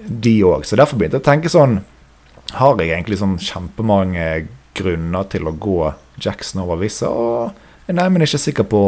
[0.03, 0.67] de òg.
[0.67, 1.83] Så derfor begynte jeg å tenke sånn
[2.59, 7.09] Har jeg egentlig sånn kjempemange grunner til å gå Jackson over Vissa?
[7.09, 8.81] Og nei, men jeg er ikke sikker på,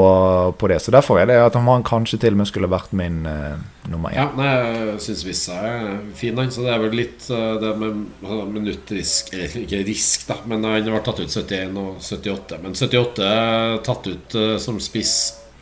[0.59, 0.81] på det.
[0.83, 3.55] Så derfor er det at han kanskje til og med skulle vært min uh,
[3.89, 4.19] nummer én.
[4.19, 4.51] Ja, nei,
[4.91, 5.87] jeg syns Vissa er
[6.19, 6.53] fin, han.
[6.53, 9.33] Så det er vel litt uh, det med altså, minuttrisk
[9.63, 12.61] ikke risk, da, men han ble tatt ut 71 og 78.
[12.65, 15.17] Men 78 er tatt ut uh, som spiss.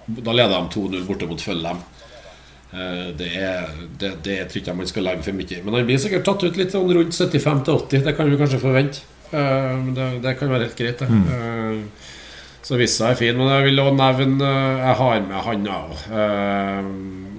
[0.07, 1.83] Da leder de 2-0 borte mot Føllem.
[2.73, 3.69] Eh, Det, er,
[4.01, 5.61] det, det tror ikke jeg man skal legge for mye i.
[5.65, 8.03] Men han blir sikkert tatt ut litt sånn rundt 75-80.
[8.07, 9.05] Det kan vi kanskje forvente.
[9.33, 11.09] Eh, Det, det kan være helt greit, det.
[11.09, 11.85] Mm.
[12.63, 13.37] Så Vissa er fin.
[13.37, 16.03] Men jeg vil også nevne eh, Jeg har med han òg.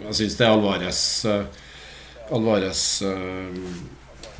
[0.03, 1.43] Jeg syns det er Alvarez eh,
[2.33, 3.61] Alvarez eh,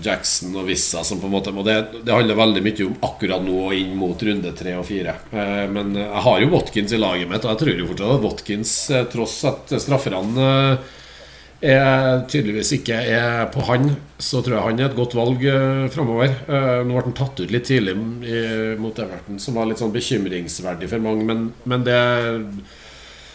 [0.04, 3.46] Jackson og Vissa som på en måte Og det, det handler veldig mye om akkurat
[3.46, 5.16] nå og inn mot runde tre og fire.
[5.32, 8.28] Eh, Men jeg har jo Watkins i laget mitt, og jeg tror jo fortsatt at
[8.28, 10.92] Watkins, eh, tross at strafferne eh,
[11.74, 15.86] er tydeligvis ikke er på han, så tror jeg han er et godt valg uh,
[15.94, 16.34] framover.
[16.84, 17.94] nå ble han tatt ut litt tidlig
[18.28, 18.42] i,
[18.76, 22.02] mot Everton, som var litt sånn bekymringsverdig for mange, men, men det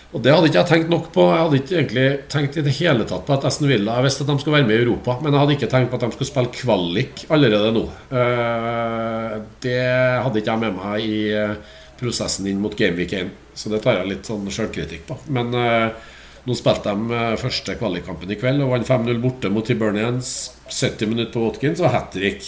[0.08, 1.24] og det hadde ikke jeg tenkt nok på.
[1.28, 4.24] Jeg hadde ikke egentlig tenkt i det hele tatt på at Aston Villa Jeg visste
[4.24, 6.14] at de skulle være med i Europa, men jeg hadde ikke tenkt på at de
[6.14, 7.82] skulle spille kvalik allerede nå.
[8.08, 9.82] Eh, Det
[10.24, 13.98] hadde ikke jeg med meg i eh, prosessen inn mot Gameweek 1, så det tar
[14.00, 15.18] jeg litt sånn sjølkritikk på.
[15.34, 16.16] Men eh,
[16.48, 20.54] nå spilte de første kvalikkampen i kveld og vant 5-0 borte mot Tibernians.
[20.72, 22.44] 70 minutter på Watkins og hat trick.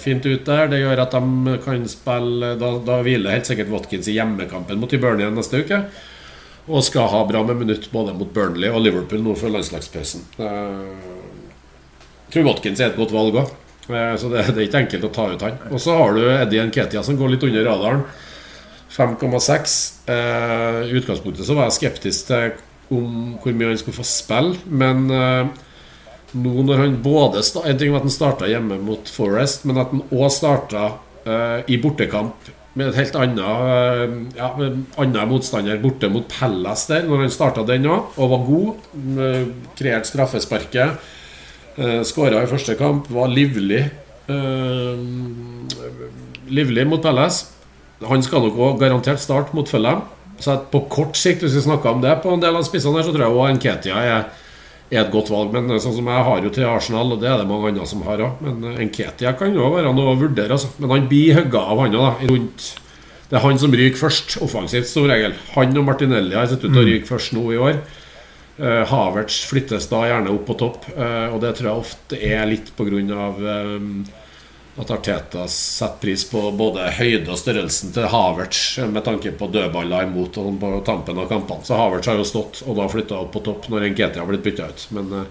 [0.00, 0.68] Fint ut der.
[0.68, 4.92] Det gjør at de kan spille Da, da hviler helt sikkert Watkins i hjemmekampen mot
[4.92, 5.80] Tibernian neste uke.
[6.70, 10.22] Og skal ha bra med minutt både mot Burnley og Liverpool nå før landslagspausen.
[10.38, 11.22] Eh,
[12.28, 13.48] Jeg tror Watkins er et godt valg òg,
[13.88, 15.58] så det, det er ikke enkelt å ta ut han.
[15.68, 18.04] Og så har du Eddie Nketia som går litt under radaren.
[18.92, 19.74] 5,6.
[20.06, 22.54] Eh, I utgangspunktet så var jeg skeptisk til
[22.92, 25.52] om hvor mye han skulle få spille, men eh,
[26.32, 29.92] nå når han både En ting var at han starta hjemme mot Forest, men at
[29.92, 30.86] han òg starta
[31.24, 37.26] eh, i bortekamp med et helt annet eh, ja, motstander borte mot Pellas der, når
[37.26, 38.86] han starta den òg, og var god.
[39.20, 39.44] eh,
[39.78, 41.10] Kreerte straffesparket.
[41.72, 43.86] Uh, Skåra i første kamp, var livlig.
[44.28, 44.98] eh,
[46.52, 47.46] livlig mot Pellas.
[48.08, 50.02] Han skal nok òg garantert starte mot Fulham.
[50.42, 53.06] Så på kort sikt, hvis vi snakker om det på en del av spissene her,
[53.06, 54.24] så tror jeg også Nketia er,
[54.90, 55.54] er et godt valg.
[55.54, 58.04] Men sånn som jeg har jo til Arsenal, og det er det mange andre som
[58.06, 58.44] har òg.
[58.44, 60.72] Men eh, Nketia kan jo være noe å vurdere, altså.
[60.82, 62.12] Men han blir hugga av han da.
[62.28, 62.70] Rundt
[63.30, 65.36] Det er han som ryker først, offensivt som regel.
[65.54, 67.78] Han og Martinelli har sett ut til å ryke først nå i år.
[68.62, 72.44] Uh, Havertz flyttes da gjerne opp på topp, eh, og det tror jeg ofte er
[72.50, 73.30] litt pga.
[73.40, 74.20] Uh,
[74.80, 80.06] at Arteta setter pris på både høyde og størrelsen til Havertz med tanke på dødballer
[80.06, 81.64] imot og på tampen av kampene.
[81.68, 84.44] Så Havertz har jo stått og da flytta opp på topp når Nketia har blitt
[84.46, 84.86] bytta ut.
[84.96, 85.26] Men uh,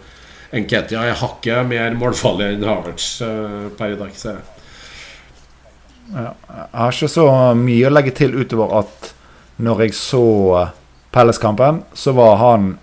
[0.61, 4.45] Nketia er hakket mer målfarlig enn Havertz uh, per i dag, ser jeg.
[6.11, 9.11] Ja, jeg har ikke så mye å legge til utover at
[9.61, 10.23] når jeg så
[11.11, 12.73] Pelles-kampen, så var han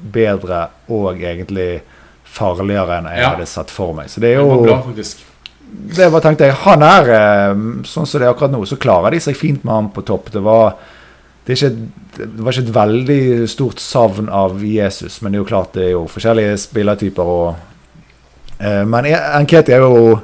[0.00, 1.82] bedre og egentlig
[2.24, 3.28] farligere enn jeg Ja.
[3.34, 4.08] hadde sett for meg.
[4.08, 5.24] Så det er Det var bra, faktisk.
[5.70, 9.14] Det var tenkte jeg, Han er eh, sånn som det er akkurat nå, så klarer
[9.14, 10.30] de seg fint med han på topp.
[10.34, 10.74] Det var,
[11.46, 15.42] det, ikke, et- det var ikke et veldig stort savn av Jesus, men det er
[15.44, 17.32] jo klart det er jo forskjellige spillertyper.
[17.36, 17.54] Og,
[18.60, 20.20] eh, men Enketi er jo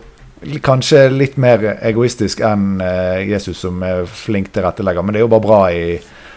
[0.62, 5.02] kanskje litt mer egoistisk enn eh, Jesus, som er flink til rettelegger.
[5.02, 5.96] Men det er jo bare bra i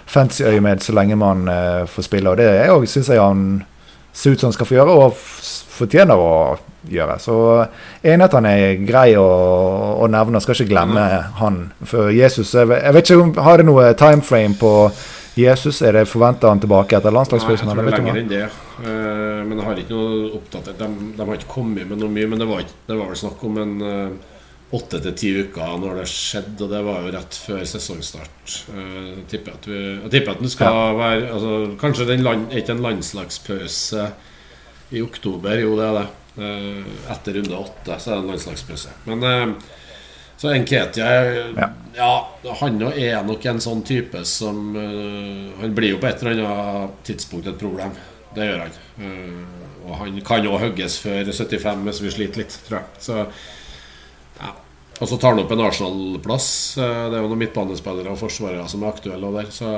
[0.10, 1.44] fancy-øyemed så lenge man
[1.86, 2.32] får spille.
[2.32, 3.44] Og det syns jeg han
[4.14, 5.14] ser ut som han skal få gjøre, og
[5.80, 6.32] fortjener å
[6.90, 7.20] gjøre.
[7.22, 7.36] Så
[8.04, 9.28] enig at han er grei å,
[10.00, 11.06] å nevne, skal ikke glemme
[11.40, 11.62] han.
[11.88, 14.74] For Jesus Jeg jeg vet ikke om Har det noe timeframe på
[15.40, 15.82] Jesus?
[15.86, 18.44] Er det forventa han tilbake etter Nei, jeg tror det er lenger enn det.
[18.80, 20.80] Eh, men jeg har ikke noe oppdatert.
[20.80, 23.22] De, de har ikke kommet med noe mye, men det var, ikke, det var vel
[23.24, 24.36] snakk om en eh,
[24.76, 28.56] åtte til ti uker når det skjedde, og det var jo rett før sesongstart.
[28.70, 32.48] Eh, tipper jeg at vi, jeg tipper at den skal være altså, Kanskje den land,
[32.54, 34.06] ikke en landslagspause
[34.94, 35.58] i oktober?
[35.64, 36.08] Jo, det er det.
[36.46, 38.96] Eh, etter runde åtte så er det en landslagspause.
[39.10, 39.76] Men eh,
[40.40, 41.08] Så Nketia
[41.58, 41.72] Ja.
[41.98, 42.12] ja.
[42.62, 47.50] han er nok en sånn type som Han blir jo på et eller annet tidspunkt
[47.50, 47.92] et problem.
[48.38, 48.78] Det gjør han.
[49.84, 53.04] Og han kan òg hugges før 75 hvis vi sliter litt, tror jeg.
[53.04, 53.26] Så
[54.40, 54.56] ja.
[55.00, 56.50] Og så tar han opp en Arsenal-plass.
[56.78, 59.76] Eh, det er jo noen midtbanespillere og forsvarere som er aktuelle der, så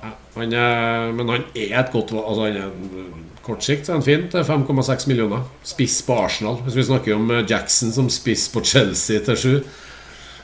[0.00, 2.28] ja, han er, Men han er et godt valg.
[2.30, 5.44] Altså, han er kort sikt er han fin til 5,6 millioner.
[5.66, 6.60] Spiss på Arsenal.
[6.64, 9.60] Hvis vi snakker om eh, Jackson som spiss på Chelsea til 7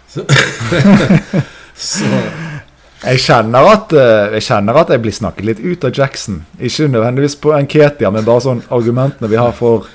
[0.09, 0.23] så,
[1.89, 2.11] så
[3.05, 6.41] Jeg kjenner, at, eh, jeg kjenner at jeg blir snakket litt ut av Jackson.
[6.59, 9.87] Ikke nødvendigvis på Enketia, men bare sånn argumentene vi har for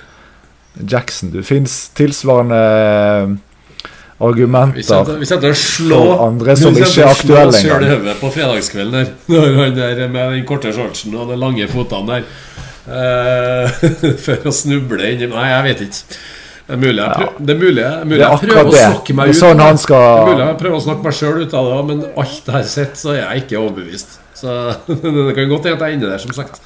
[0.80, 1.32] Jackson.
[1.34, 3.34] Du fins tilsvarende eh,
[4.22, 7.89] argumenter Vi jeg, vi setter slå for andre som ikke er aktuelle oss selv i
[7.91, 9.13] hodet på fredagskvelden der.
[9.34, 12.28] Når han der med den korte shortsen og de lange fotene der.
[12.88, 13.82] uh,
[14.26, 16.19] for å snuble inni Nei, jeg vet ikke.
[16.72, 18.82] Det er mulig jeg, prøv, det er mulig, jeg- mulig Det er jeg prøver det.
[18.82, 19.36] å snakke meg ut.
[19.41, 19.65] sånn det.
[19.67, 22.69] er mulig jeg prøver å snakke meg sjøl ut av det, men alt det her
[22.72, 24.19] sett, så er jeg ikke overbevist.
[24.41, 24.55] Så
[24.88, 26.61] det kan godt hende at jeg er inne der, som sagt.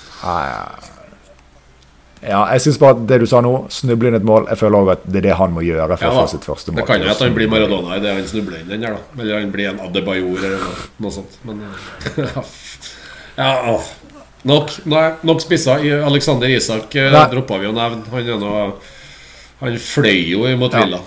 [2.25, 4.77] Ja, jeg syns bare at det du sa nå, snuble inn et mål Jeg føler
[4.79, 6.81] òg at det er det han må gjøre for Ja, å få sitt første mål.
[6.81, 9.21] Det kan jo at han blir Maradona i det han snubler inn den der, da.
[9.21, 11.37] Eller han blir en Adebayor eller noe, noe sånt.
[11.45, 12.41] Men eh,
[13.41, 13.89] Ja, åh.
[14.47, 15.77] nok, nei, nok spissa.
[16.07, 18.05] Alexander Isak eh, droppa vi å nevne.
[18.13, 18.79] Han
[19.59, 21.03] Han fløy jo imot Ja.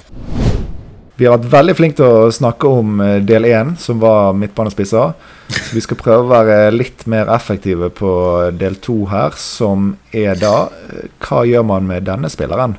[1.19, 5.17] Vi har vært veldig flinke til å snakke om eh, del én, som var midtbanespisser.
[5.51, 8.11] Så vi skal prøve å være litt mer effektive på
[8.55, 12.77] del to her, som er da eh, Hva gjør man med denne spilleren?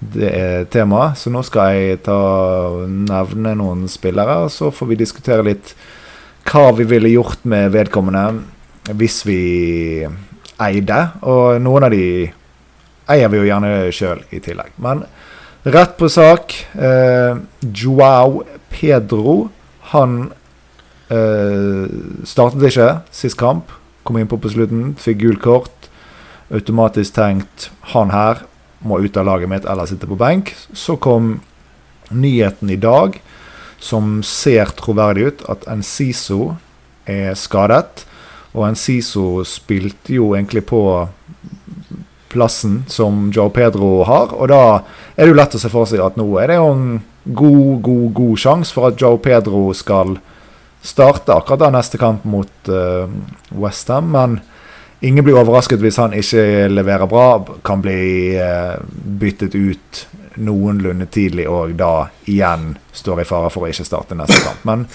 [0.00, 1.16] Det er temaet.
[1.22, 2.18] Så nå skal jeg ta
[2.84, 5.72] nevne noen spillere, og så får vi diskutere litt
[6.50, 9.40] hva vi ville gjort med vedkommende hvis vi
[10.60, 11.00] eide.
[11.24, 12.04] Og noen av de
[13.08, 14.76] eier vi jo gjerne sjøl i tillegg.
[14.84, 15.06] Men
[15.62, 16.66] Rett på sak.
[16.72, 19.50] Eh, Joao Pedro,
[19.92, 20.32] han
[21.12, 21.84] eh,
[22.24, 23.68] startet ikke sist kamp.
[24.08, 25.90] Kom innpå på slutten, fikk gult kort.
[26.48, 28.40] Automatisk tenkt han her
[28.80, 30.54] må ut av laget mitt eller sitte på benk.
[30.72, 31.42] Så kom
[32.08, 33.20] nyheten i dag,
[33.76, 36.54] som ser troverdig ut, at Enciso
[37.04, 38.06] er skadet.
[38.56, 40.82] Og Enciso spilte jo egentlig på
[42.30, 44.34] plassen som Joe Pedro har.
[44.36, 44.62] Og da
[45.16, 46.86] er det jo lett å se for seg at nå er det jo en
[47.24, 50.16] god, god, god sjanse for at Joe Pedro skal
[50.82, 53.10] starte akkurat da neste kamp mot uh,
[53.50, 54.12] Westham.
[54.14, 54.38] Men
[55.00, 57.26] ingen blir overrasket hvis han ikke leverer bra.
[57.66, 58.78] Kan bli uh,
[59.20, 60.04] byttet ut
[60.40, 64.62] noenlunde tidlig og da igjen står i fare for å ikke starte neste kamp.
[64.68, 64.86] Men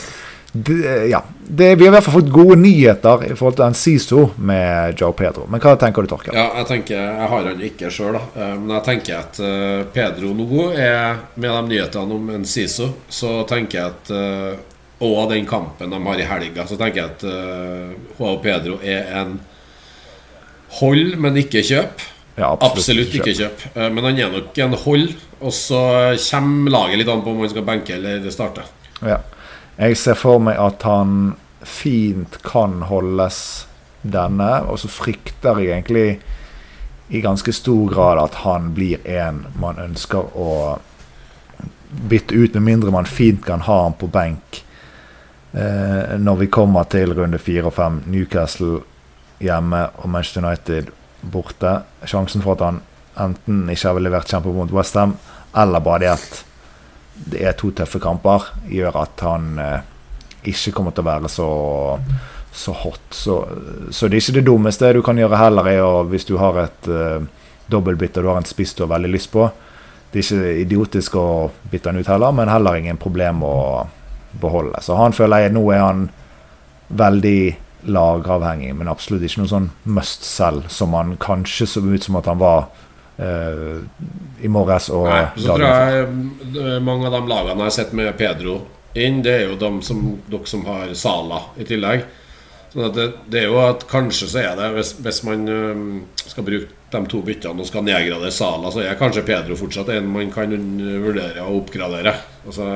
[0.55, 4.21] det, ja, det, vi har i hvert fall fått gode nyheter i forhold til Enciso
[4.39, 5.43] med Joe Pedro.
[5.51, 6.37] Men hva tenker du, Torkel?
[6.37, 8.21] Ja, jeg tenker Jeg har han ikke sjøl, da.
[8.39, 13.41] Eh, Men jeg tenker at eh, Pedro nå er Med de nyhetene om Enciso, så
[13.49, 14.63] tenker jeg at eh,
[15.03, 19.11] Og den kampen de har i helga, så tenker jeg at uh, Joao Pedro er
[19.19, 19.35] en
[20.79, 22.03] hold, men ikke kjøp.
[22.39, 23.67] Ja, Absolutt ikke kjøp.
[23.75, 25.09] Eh, Men han er nok en hold.
[25.43, 25.83] Og så
[26.29, 28.63] kommer laget litt an på om han skal benke eller starte.
[29.03, 29.19] Ja.
[29.75, 33.67] Jeg ser for meg at han fint kan holdes
[34.05, 36.09] denne, og så frykter jeg egentlig
[37.09, 40.77] i ganske stor grad at han blir en man ønsker å
[42.09, 44.63] bytte ut, med mindre man fint kan ha han på benk
[45.53, 48.01] eh, når vi kommer til runde fire og fem.
[48.11, 48.81] Newcastle
[49.43, 51.81] hjemme og Manchester United borte.
[52.07, 52.81] Sjansen for at han
[53.21, 55.15] enten ikke har levert kjempebra mot Westham,
[55.55, 56.43] eller bare det at
[57.15, 59.85] det er to tøffe kamper, gjør at han eh,
[60.51, 61.49] ikke kommer til å være så,
[62.53, 63.05] så hot.
[63.15, 63.39] Så,
[63.89, 66.89] så det er ikke det dummeste du kan gjøre heller, er hvis du har et
[66.91, 67.23] uh,
[67.71, 69.47] dobbeltbytte og du har en spiss du har veldig lyst på.
[70.11, 71.27] Det er ikke idiotisk å
[71.71, 73.57] bytte han ut heller, men heller ingen problem å
[74.39, 74.79] beholde.
[74.85, 76.07] Så han føler jeg nå er han
[76.95, 77.39] veldig
[77.89, 82.29] lagavhengig, men absolutt ikke noe sånn must selv som han kanskje så ut som at
[82.29, 82.67] han var
[83.17, 86.05] i morges og Nei, så tror jeg
[86.59, 88.59] eh, mange av de lagene jeg har sett med Pedro
[88.95, 90.01] inn, det er jo de som,
[90.31, 92.05] dere som har Sala i tillegg.
[92.71, 95.83] Sånn at det, det er jo at kanskje så er det Hvis, hvis man eh,
[96.27, 100.11] skal bruke de to byttene og skal nedgradere Sala, så er kanskje Pedro fortsatt en
[100.11, 102.15] man kan eh, vurdere å oppgradere.
[102.45, 102.71] Altså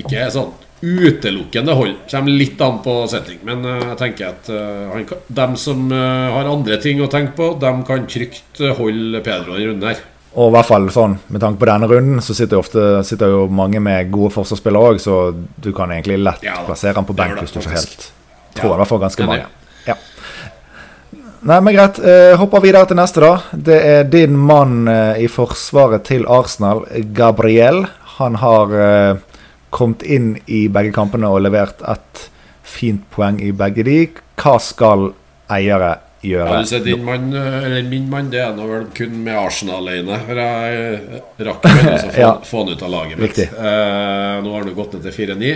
[0.00, 1.96] Ikke sånn utelukkende hold.
[2.10, 3.40] Kommer litt an på setting.
[3.46, 5.08] Men eh, jeg tenker at eh, han
[5.40, 9.70] dem som eh, har andre ting å tenke på, dem kan trygt holde Pedro en
[9.72, 10.00] runden her.
[10.30, 13.32] Og i hvert fall sånn, med tanke på denne runden, så sitter jo, ofte, sitter
[13.32, 17.16] jo mange med gode forsvarsspillere òg, så du kan egentlig lett Ja plassere han på
[17.18, 18.06] benk hvis du ikke helt
[18.54, 18.76] Tror ja.
[18.76, 19.46] i hvert fall ganske mange.
[19.86, 19.94] Ja.
[21.40, 22.00] Nei, men greit.
[22.02, 23.60] Eh, hopper videre til neste, da.
[23.68, 26.82] Det er din mann eh, i forsvaret til Arsenal,
[27.16, 27.84] Gabriel.
[28.18, 29.22] Han har eh,
[29.74, 32.28] kommet inn i begge kampene og levert et
[32.66, 33.98] fint poeng i begge de.
[34.40, 35.10] Hva skal
[35.50, 36.48] eiere gjøre?
[36.52, 39.82] Ja, du ser din mann, eller Min mann det er nå vel kun med Arsenal
[39.86, 40.18] alene.
[40.26, 43.40] For jeg rakk vel å få, få han ut av laget mitt.
[43.46, 45.54] Eh, nå har han gått ned til 4-9.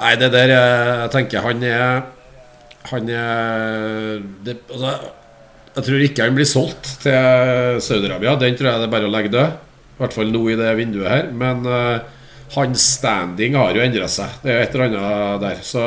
[0.00, 2.04] Nei, det der eh, Jeg tenker han er
[2.88, 4.92] Han er det, altså,
[5.74, 8.36] Jeg tror ikke han blir solgt til Saudi-Arabia.
[8.40, 9.58] Den tror jeg det er bare å legge død.
[9.96, 11.28] I hvert fall nå i det vinduet her.
[11.36, 12.19] Men eh,
[12.56, 14.40] hans standing har jo endra seg.
[14.42, 15.64] Det er et eller annet der.
[15.64, 15.84] Så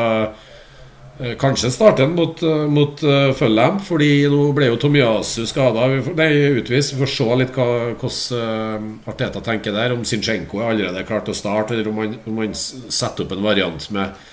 [1.20, 5.86] Eh, Kanskje starter han mot, eh, mot uh, Fulham, fordi nå ble jo Tomiasu skada.
[6.18, 6.96] Nei, utvist.
[6.96, 7.68] Vi får se litt hva,
[8.02, 9.94] hvordan uh, Arteta tenker der.
[9.94, 13.46] Om Zinchenko er allerede klart å starte, eller om han, om han setter opp en
[13.46, 14.26] variant med,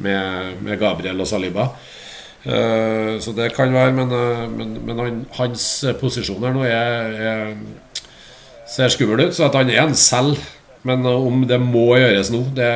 [0.00, 1.68] med, med Gabriel og Saliba.
[2.42, 4.16] Uh, så det kan være, men,
[4.56, 5.68] men, men han, hans
[6.00, 8.08] posisjon her nå er, er,
[8.72, 9.36] ser skummel ut.
[9.36, 10.40] Så at han er en selv.
[10.82, 12.68] Men eh, om det må gjøres nå, det,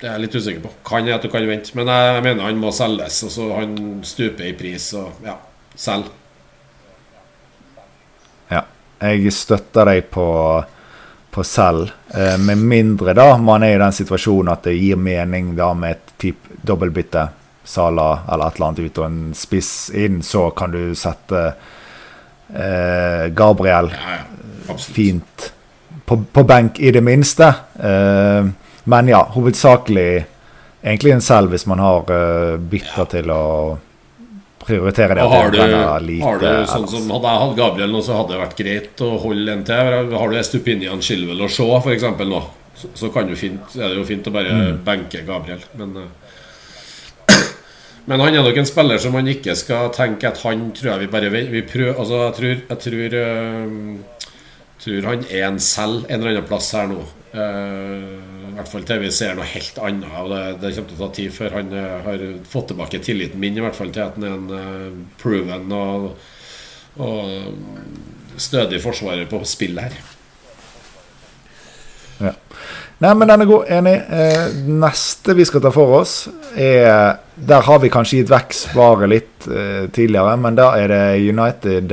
[0.00, 0.72] det er jeg litt usikker på.
[0.86, 1.72] Kan jeg at du kan vente.
[1.78, 3.22] Men jeg mener han må selges.
[3.26, 3.76] Og så han
[4.06, 4.90] stuper i pris.
[4.98, 5.38] Og ja,
[5.76, 6.10] selg.
[8.52, 8.64] Ja.
[9.00, 10.26] Jeg støtter deg på,
[11.32, 11.94] på selv.
[12.12, 15.96] Eh, med mindre da man er i den situasjonen at det gir mening da med
[15.96, 17.28] et typ dobbeltbytte.
[17.66, 21.40] Sala eller et eller annet ut og en spiss inn, så kan du sette
[22.54, 24.76] eh, Gabriel Ja, ja.
[24.78, 25.48] Fint
[26.06, 27.50] på, på benk, i det minste.
[27.80, 28.48] Uh,
[28.86, 30.10] men ja, hovedsakelig
[30.86, 33.42] egentlig en selv hvis man har uh, bytter til å
[34.66, 35.24] prioritere det.
[35.24, 35.58] Og har du,
[36.06, 36.92] lite har du sånn ellers.
[36.94, 40.14] som Hadde jeg hatt Gabriel nå, så hadde det vært greit å holde en til.
[40.14, 42.06] Har du Estupinian Chilwell og Shaw f.eks.
[42.26, 42.40] nå,
[42.76, 44.80] så, så fint, er det jo fint å bare Mm.
[44.86, 45.62] benke Gabriel.
[45.78, 46.08] Men uh,
[48.08, 51.04] men han er nok en spiller som man ikke skal tenke at han tror jeg
[51.06, 54.15] vi bare vi, prøver, Altså, jeg tror, jeg tror, eh,
[54.86, 57.02] tror han er en selv en eller annen plass her nå.
[57.36, 58.16] Uh,
[58.48, 60.08] I hvert fall til vi ser noe helt annet.
[60.22, 63.42] Og det, det kommer til å ta tid før han eh, har fått tilbake tilliten
[63.42, 66.06] min, i hvert fall til at han er en uh, proven og,
[67.04, 69.98] og stødig forsvarer på spill her.
[72.24, 72.32] Ja.
[73.04, 73.68] Nei, men den er god.
[73.76, 73.94] Enig.
[74.08, 74.44] Eh,
[74.80, 76.16] neste vi skal ta for oss,
[76.56, 81.02] er Der har vi kanskje gitt vekk svaret litt eh, tidligere, men da er det
[81.20, 81.92] United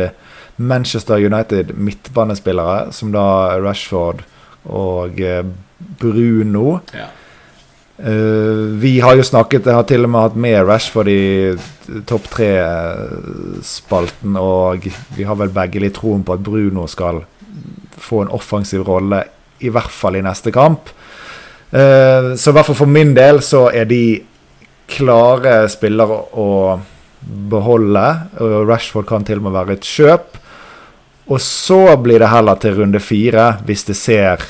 [0.55, 4.23] Manchester United midtbanespillere, som da Rashford
[4.69, 5.43] og eh,
[5.99, 6.79] Bruno.
[6.93, 7.07] Ja.
[7.93, 11.53] Uh, vi har jo snakket Jeg har til og med hatt med Rashford i
[12.09, 13.53] topp tre-spalten,
[14.35, 17.21] og vi har vel begge litt troen på at Bruno skal
[17.93, 19.23] få en offensiv rolle,
[19.61, 20.89] i hvert fall i neste kamp.
[21.69, 24.23] Uh, så i hvert fall for min del så er de
[24.89, 26.79] klare spillere å
[27.23, 28.07] beholde.
[28.41, 30.42] og Rashford kan til og med være et kjøp.
[31.31, 34.43] Og så blir det heller til runde fire, hvis det ser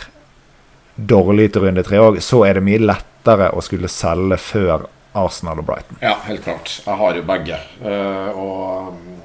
[0.96, 4.88] dårlig ut i runde tre òg, så er det mye lettere å skulle selge før
[5.18, 6.00] Arsenal og Brighton.
[6.02, 6.80] Ja, helt klart.
[6.86, 7.60] Jeg har jo begge.
[7.86, 9.22] eh, og mm,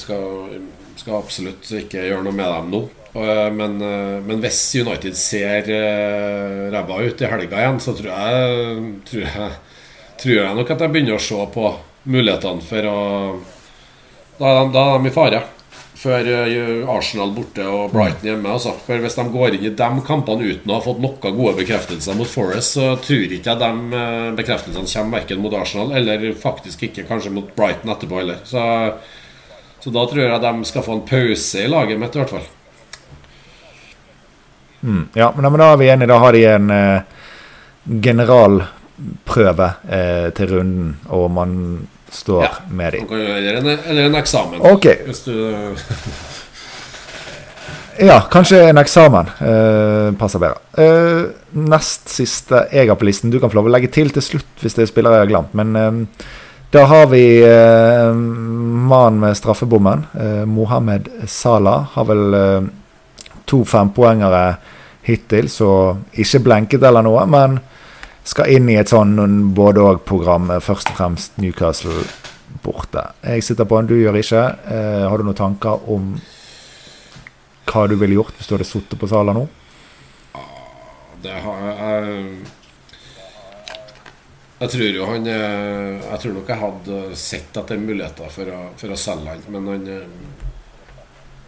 [0.00, 0.28] skal,
[1.00, 2.82] skal absolutt ikke gjøre noe med dem nå.
[3.16, 5.72] Eh, men, eh, men hvis United ser
[6.72, 9.50] ræva ut i helga igjen, så tror jeg, tror, jeg,
[10.20, 11.74] tror jeg nok at jeg begynner å se på
[12.06, 12.98] mulighetene for å
[14.36, 15.38] Da er de, da er de i fare.
[15.96, 18.52] Før eh, Arsenal borte og Brighton hjemme.
[18.52, 18.74] Altså.
[18.84, 22.18] For Hvis de går inn i de kampene uten å ha fått noen gode bekreftelser
[22.18, 26.84] mot Forest, så tror ikke jeg de eh, bekreftelsene kommer verken mot Arsenal eller faktisk
[26.90, 28.44] ikke kanskje mot Brighton etterpå heller.
[28.44, 28.60] Så,
[29.80, 32.46] så da tror jeg de skal få en pause i laget mitt, i hvert fall.
[34.86, 35.04] Mm.
[35.16, 36.12] Ja, men, men da er vi enige.
[36.12, 37.00] Da har de en eh,
[38.04, 41.60] generalprøve eh, til runden, og man
[42.16, 42.50] står Ja.
[42.70, 43.06] med dem.
[43.12, 44.60] Eller en, eller en eksamen.
[44.72, 44.86] Ok.
[45.06, 45.34] Hvis du
[47.98, 50.58] Ja, kanskje en eksamen eh, passer bedre.
[50.76, 51.22] Eh,
[51.56, 53.30] nest siste jeg har på listen.
[53.32, 55.30] Du kan få lov å legge til til slutt hvis det er spillere jeg har
[55.30, 55.54] glemt.
[55.56, 56.26] Men eh,
[56.76, 60.04] da har vi eh, mannen med straffebommen.
[60.12, 62.68] Eh, Mohammed Salah har vel eh,
[63.48, 64.44] to fempoengere
[65.06, 65.70] hittil, så
[66.18, 67.24] ikke blenket eller noe.
[67.32, 67.56] Men
[68.26, 69.16] skal inn i et sånn
[69.56, 70.50] både-og-program.
[70.56, 72.04] eh, Først og fremst Newcastle
[72.64, 73.04] borte.
[73.22, 74.42] Jeg sitter på en, du gjør ikke.
[74.66, 76.16] Eh, har du noen tanker om
[77.66, 79.46] hva du ville gjort hvis du hadde sittet på Sala nå?
[81.22, 82.36] Det har jeg
[84.60, 88.30] Jeg tror jo han eh, Jeg tror nok jeg hadde sett at det er muligheter
[88.32, 90.06] for å, for å selge han, men han eh,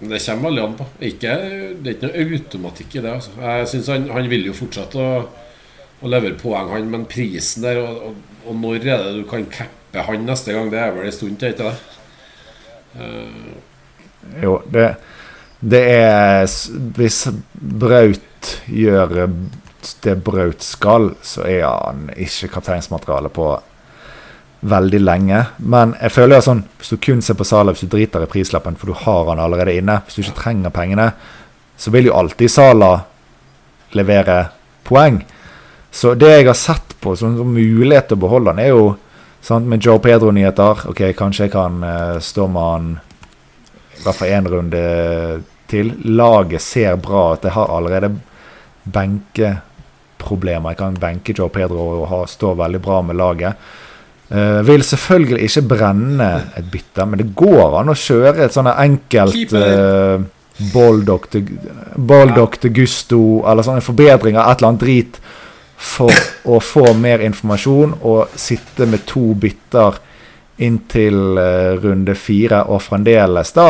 [0.01, 0.87] Det kommer veldig an på.
[1.09, 1.37] Ikke,
[1.83, 3.13] det er ikke noe automatikk i det.
[3.19, 3.31] Altså.
[3.43, 5.23] Jeg synes han, han vil jo fortsette å,
[6.03, 9.47] å levere poeng, han, men prisen der og, og, og når er det du kan
[9.53, 10.71] cappe han neste gang?
[10.73, 11.77] Det er vel en stund til, ikke det?
[12.99, 14.89] Uh, jo, det,
[15.61, 16.47] det er
[16.97, 17.19] Hvis
[17.55, 19.29] Braut gjør
[20.03, 23.51] det Braut skal, så er han ikke kapteinsmateriale på
[24.61, 25.43] veldig lenge.
[25.59, 28.31] Men jeg føler jo sånn, hvis du kun ser på Sala, hvis du driter i
[28.31, 31.11] prislappen, for du har han allerede inne, hvis du ikke trenger pengene,
[31.79, 32.93] så vil jo alltid Sala
[33.97, 34.41] levere
[34.89, 35.23] poeng.
[35.91, 38.89] Så det jeg har sett på som mulighet til å beholde han, er jo
[39.41, 40.87] sant, med Joe Pedro-nyheter.
[40.93, 42.91] Ok, kanskje jeg kan uh, stå med han
[43.99, 44.83] i hvert fall én runde
[45.71, 45.93] til.
[46.15, 47.45] Laget ser bra ut.
[47.45, 48.13] Jeg har allerede
[48.89, 50.75] benkeproblemer.
[50.75, 53.69] Jeg kan benke Joe Pedro og ha, stå veldig bra med laget.
[54.29, 56.29] Uh, vil selvfølgelig ikke brenne
[56.59, 60.21] et bytte, men det går an å kjøre et sånn enkelt uh,
[60.75, 61.31] Baldock
[62.61, 65.21] til Gusto, eller sånne forbedringer, et eller annet drit,
[65.79, 66.11] for
[66.45, 70.01] å få mer informasjon og sitte med to bytter
[70.59, 73.69] inntil uh, runde fire, og fremdeles da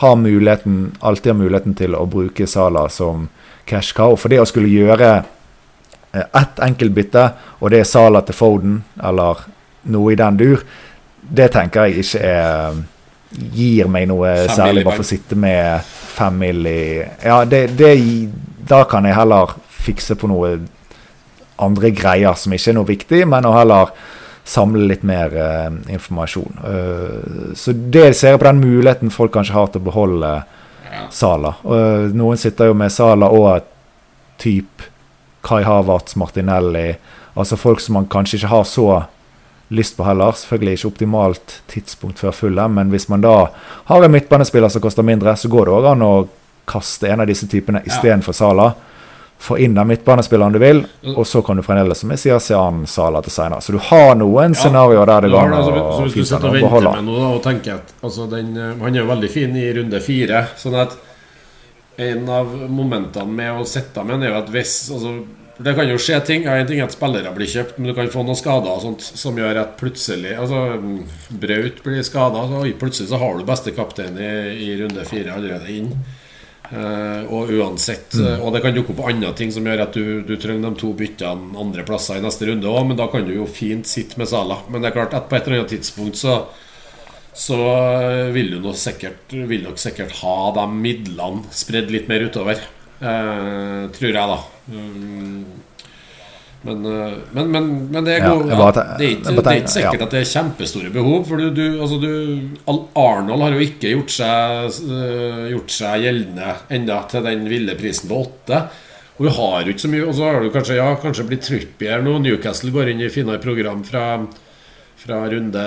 [0.00, 3.28] har muligheten, alltid har muligheten til å bruke Sala som
[3.68, 4.16] cash cow.
[4.20, 7.24] For det å skulle gjøre uh, ett enkeltbytte,
[7.60, 9.40] og det er Sala til Foden, eller
[9.88, 10.64] noe i den dur,
[11.20, 12.80] det tenker jeg ikke er
[13.30, 16.66] gir meg noe særlig, bare for å sitte med fem mill.
[16.66, 17.94] Ja, det, det,
[18.68, 20.56] da kan jeg heller fikse på noe
[21.62, 23.92] andre greier som ikke er noe viktig, men å heller
[24.50, 26.62] samle litt mer uh, informasjon.
[26.64, 30.32] Uh, så det ser jeg på den muligheten folk kanskje har til å beholde
[30.90, 31.04] ja.
[31.14, 31.54] Sala.
[31.64, 33.68] Uh, noen sitter jo med Sala og
[34.40, 34.88] type
[35.46, 36.90] Kai Havertz, Martinelli,
[37.38, 38.88] altså folk som man kanskje ikke har så
[39.70, 40.34] lyst på heller.
[40.36, 43.34] Selvfølgelig ikke optimalt tidspunkt før fulle, men hvis man da
[43.88, 46.14] har en midtbanespiller som koster mindre, så går det òg an å
[46.70, 48.40] kaste en av disse typene istedenfor ja.
[48.42, 48.70] Sala.
[49.40, 50.82] Få inn den midtbanespilleren du vil,
[51.14, 53.64] og så kan du fremdeles se an Sala til senere.
[53.64, 54.58] Så du har noen ja.
[54.60, 57.40] scenarioer der det går an altså, å Hvis du sitter og venter med noe og
[57.46, 60.44] tenker at altså, den, eh, Han er jo veldig fin i runde fire.
[60.60, 60.98] sånn at
[62.00, 65.16] en av momentene med å sitte med er jo at hvis altså,
[65.60, 66.46] det kan jo skje ting.
[66.48, 69.04] En ting er at spillere blir kjøpt, men du kan få noen skader og sånt
[69.04, 70.78] som gjør at plutselig Altså,
[71.32, 72.46] Braut blir skada,
[72.80, 74.32] plutselig så har du beste kaptein i,
[74.68, 75.92] i runde fire allerede inn.
[76.70, 78.26] Uh, og uansett mm.
[78.26, 80.78] uh, Og det kan dukke opp andre ting som gjør at du, du trenger de
[80.78, 84.20] to byttene andre plasser i neste runde òg, men da kan du jo fint sitte
[84.20, 84.60] med Sala.
[84.70, 86.42] Men det er klart at på et eller annet tidspunkt så
[87.30, 92.26] så uh, vil du nok sikkert, vil nok sikkert ha de midlene spredd litt mer
[92.26, 92.58] utover.
[93.00, 94.38] tror jeg, da.
[96.62, 99.72] Men, eh, men, men, men det, går, ja, bare, det, er ikke, det, er ikke,
[99.72, 101.22] sikkert at det er kjempestore behov.
[101.30, 102.10] For du, du, altså du,
[103.00, 108.12] Arnold har jo ikke gjort seg, eh, gjort seg gjeldende enda til den ville prisen
[108.12, 108.62] på åtte.
[109.20, 111.42] Og vi har jo ikke så mye Og så har du kanskje, ja, kanskje blitt
[111.44, 112.18] Trippier nå.
[112.24, 114.04] Newcastle går inn i finere program fra,
[115.00, 115.66] fra runde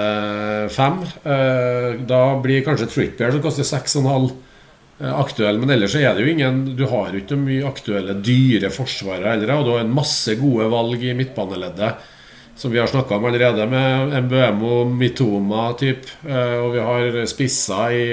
[0.74, 1.04] fem.
[1.26, 4.30] Eh, da blir kanskje Trippier som koster 6,5
[5.00, 5.60] aktuell.
[5.60, 9.56] Men ellers er det jo ingen Du har jo ikke mye aktuelle dyre forsvarere heller.
[9.58, 12.10] Og du har en masse gode valg i midtbaneleddet.
[12.56, 16.06] Som vi har snakka om allerede, med MBMO, Mitoma typ.
[16.28, 18.04] Eh, og vi har spisser i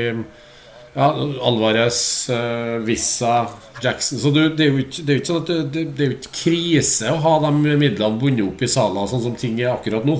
[0.94, 1.08] ja,
[1.44, 3.46] Alvarez, eh, Vissa,
[3.82, 4.18] Jackson.
[4.18, 6.36] Så det, er jo ikke, det er ikke sånn at det, det, er jo ikke
[6.40, 10.16] krise å ha de midlene bundet opp i salen, sånn som ting er akkurat nå,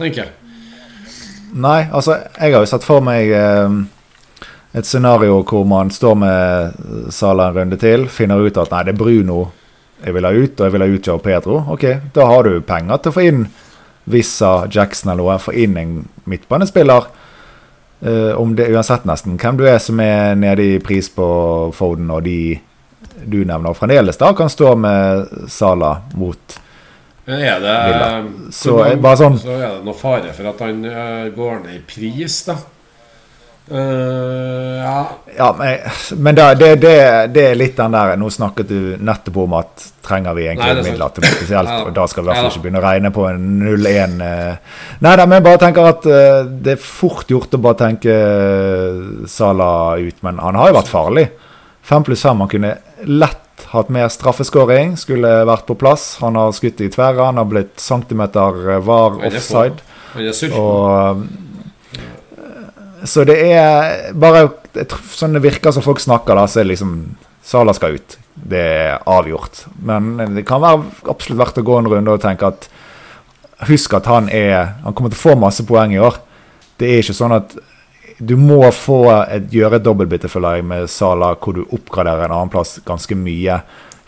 [0.00, 0.32] tenker jeg.
[1.52, 3.82] Nei, altså, jeg har jo sett for meg eh
[4.72, 8.94] et scenario hvor man står med Sala en runde til, finner ut at nei, det
[8.94, 9.42] er Bruno
[10.02, 11.58] jeg vil ha ut, og jeg vil ha ut Joe Pedro.
[11.70, 13.44] Ok, da har du penger til å få inn
[14.10, 15.92] Vissa, Jackson eller noe, få inn en
[16.26, 17.06] midtbanespiller.
[18.02, 21.26] Uh, om det uansett nesten hvem du er som er nede i pris på
[21.76, 22.58] Foden og de
[23.22, 26.56] du nevner, og fremdeles da kan stå med Sala mot
[27.22, 27.76] er det,
[28.50, 31.82] så, bare sånn, så er det noe fare for at han uh, går ned i
[31.86, 32.56] pris, da?
[33.70, 35.08] Uh, ja.
[35.36, 35.54] ja.
[35.58, 35.78] Men,
[36.16, 36.94] men det, det, det,
[37.32, 41.12] det, er litt den der Nå snakket du nettopp om at trenger vi egentlig midler
[41.14, 41.84] til noe spesielt, ja.
[41.86, 44.16] og da skal vi i hvert fall ikke begynne å regne på en 0-1.
[44.18, 44.80] Uh.
[45.06, 48.18] Nei da, men jeg bare tenker at uh, det er fort gjort å bare tenke
[49.30, 49.70] Sala
[50.02, 51.28] ut, men han har jo vært farlig.
[51.86, 52.42] Fem pluss fem.
[52.42, 52.74] Han kunne
[53.06, 56.16] lett hatt mer straffeskåring, skulle vært på plass.
[56.20, 59.80] Han har skutt i tverra, han har blitt centimeter var offside.
[60.58, 61.24] Og
[63.04, 64.48] så det er bare
[65.12, 66.92] Sånn det virker som folk snakker, da, så er det liksom
[67.44, 68.14] Sala skal ut.
[68.32, 69.64] Det er avgjort.
[69.84, 72.68] Men det kan være absolutt verdt å gå en runde og tenke at
[73.68, 76.16] Husk at han er Han kommer til å få masse poeng i år.
[76.78, 77.52] Det er ikke sånn at
[78.22, 82.36] du må få et, gjøre et dobbeltbytte, føler jeg, med Sala, hvor du oppgraderer en
[82.36, 83.58] annen plass ganske mye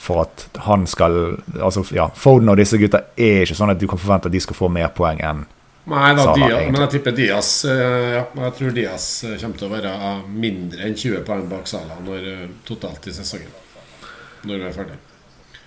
[0.05, 1.17] for at han skal
[1.59, 4.43] Altså, ja, Foden og disse gutta er ikke sånn at du kan forvente at de
[4.43, 5.45] skal få mer poeng enn
[5.85, 9.59] Nei da, Sala, Diaz, men jeg tipper Diaz eh, Ja, jeg tror Diaz eh, kommer
[9.61, 9.97] til å være
[10.33, 12.31] mindre enn 20 poeng bak Sala når,
[12.65, 13.51] totalt i sesongen.
[14.49, 14.97] Når vi er ferdig.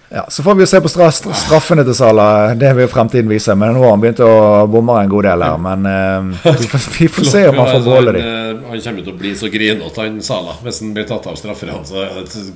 [0.09, 2.53] Ja, Så får vi jo se på straffene til Sala.
[2.55, 3.55] Det vil fremtiden vise.
[3.59, 5.57] Men nå har han begynt å bomme en god del her.
[5.59, 8.27] Men uh, vi, får, vi, får, se om han får beholde dem.
[8.67, 11.37] Han, han kommer til å bli så grinete, han Sala, hvis han blir tatt av
[11.39, 11.77] strafferne.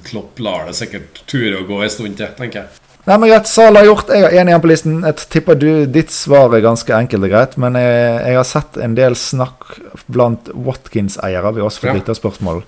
[0.04, 2.91] Klopp lar det sikkert ture å gå en stund til, tenker jeg.
[3.08, 4.12] Nei, men greit, Sal har gjort.
[4.14, 5.00] Jeg har én igjen på listen.
[5.08, 7.58] Jeg tipper du, ditt svar er ganske enkelt og greit.
[7.62, 7.96] Men jeg,
[8.28, 9.66] jeg har sett en del snakk
[10.06, 11.56] blant Watkins-eiere.
[11.56, 11.98] Vi har også fått ja.
[11.98, 12.62] lytterspørsmål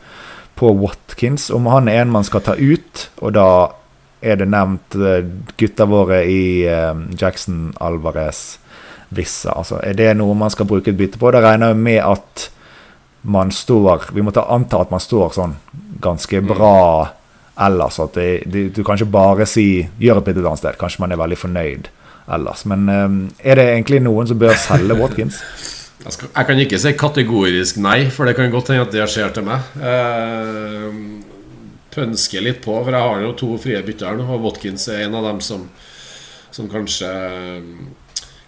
[0.57, 3.07] på Watkins om han er en man skal ta ut.
[3.21, 3.47] Og da
[4.23, 5.21] er det nevnt eh,
[5.59, 8.57] gutta våre i eh, Jackson, Alvarez,
[9.13, 9.53] Vissa.
[9.59, 11.29] Altså, er det noe man skal bruke et bytte på?
[11.35, 12.49] Da regner jeg med at
[13.23, 15.53] man står Vi må ta anta at man står sånn
[16.03, 16.49] ganske mm.
[16.49, 16.73] bra
[17.59, 17.99] ellers.
[17.99, 20.79] At det, det, du kan ikke bare si 'gjør et bitte et annet sted'.
[20.79, 21.89] Kanskje man er veldig fornøyd
[22.33, 22.65] ellers.
[22.65, 25.41] Men um, er det egentlig noen som bør selge Watkins?
[26.03, 29.05] Jeg, skal, jeg, kan ikke si kategorisk nei, for det kan godt hende at det
[29.07, 29.69] skjer til meg.
[29.79, 30.97] Uh,
[31.93, 35.15] pønske litt på, for jeg har jo to frie bytter nå, og Watkins er en
[35.15, 35.63] av dem som,
[36.51, 37.11] som kanskje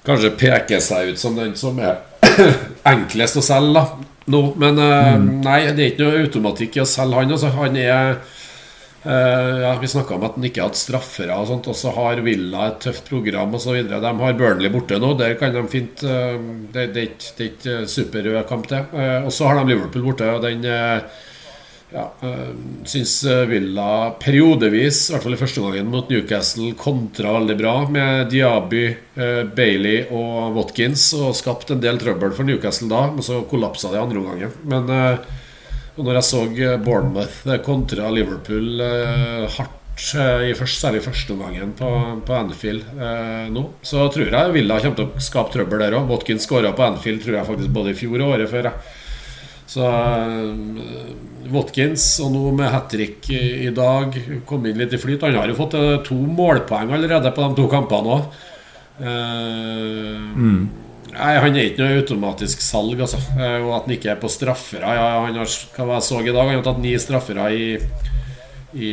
[0.06, 2.04] Kanskje peker seg ut som den som er
[2.92, 3.86] enklest å selge da
[4.30, 4.42] nå.
[4.62, 5.32] Men uh, mm.
[5.46, 7.34] nei, det er ikke noe automatikk i å selge han.
[7.34, 8.20] Altså, han er
[9.06, 12.24] ja, Vi snakka om at han ikke har hatt straffere, og sånt Og så har
[12.26, 13.78] Villa et tøft program osv.
[13.92, 15.14] De har Burnley borte nå.
[15.20, 16.36] Der kan de fint uh,
[16.74, 17.14] det, er
[17.48, 18.82] ikke, er superrød kamp, det.
[19.24, 20.66] og så har de Liverpool borte, og den
[21.94, 22.06] ja,
[22.84, 27.76] syns eh, Villa periodevis, i hvert fall i første gangen mot Newcastle, kontra veldig bra
[27.92, 28.84] med Diaby,
[29.56, 34.02] Bailey og Watkins og skapt en del trøbbel for Newcastle da, men så kollapsa det
[34.02, 34.56] andre omgangen.
[34.68, 34.92] Men
[35.98, 36.44] øh, når jeg så
[36.84, 38.82] Bournemouth kontra Liverpool
[39.56, 41.88] hardt i først, særlig første omgangen på,
[42.28, 43.64] på Anfield eh, nå.
[43.82, 46.10] Så tror jeg Villa kommer til å skape trøbbel der òg.
[46.10, 48.70] Watkins skåra på Anfield tror jeg faktisk både i fjor og året før.
[49.72, 55.00] Så eh, Watkins, og nå med hat trick i, i, dag, kom inn litt i
[55.00, 55.24] flyt.
[55.24, 58.42] Han har jo fått eh, to målpoeng allerede på de to kampene òg.
[59.00, 60.85] Eh.
[61.16, 63.22] Nei, Han er ikke noe automatisk salg, altså.
[63.38, 64.96] og at han ikke er på straffere.
[64.98, 67.68] Ja, han har, hva jeg så i dag, han har tatt ni straffere i,
[68.76, 68.92] i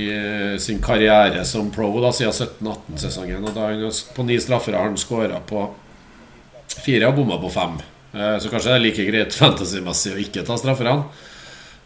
[0.63, 3.43] sin karriere som pro da, siden 17-18-sesongen.
[3.43, 5.67] Og da han, På ni straffere har han skåra på
[6.83, 7.81] fire og bomma på fem.
[8.13, 11.29] Eh, så kanskje det er like greit fantasymessig å ikke ta strafferne.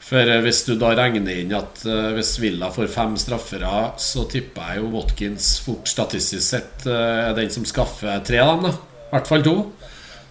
[0.07, 3.73] For eh, hvis du da regner inn at eh, hvis Villa får fem straffere,
[4.03, 8.71] så tipper jeg jo Watkins fort statistisk sett er den som skaffer tre av dem.
[8.71, 9.57] da I hvert fall to.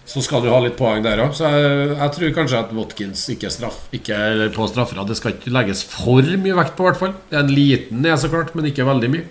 [0.06, 1.32] Så skal du ha litt poeng der òg.
[1.34, 5.02] Så jeg, jeg, tror kanskje at Watkins ikke, straff, ikke er på straffer.
[5.08, 7.16] Det skal ikke legges for mye vekt på, i hvert fall.
[7.26, 9.26] Det er en liten, ned, så klart, men ikke veldig mye.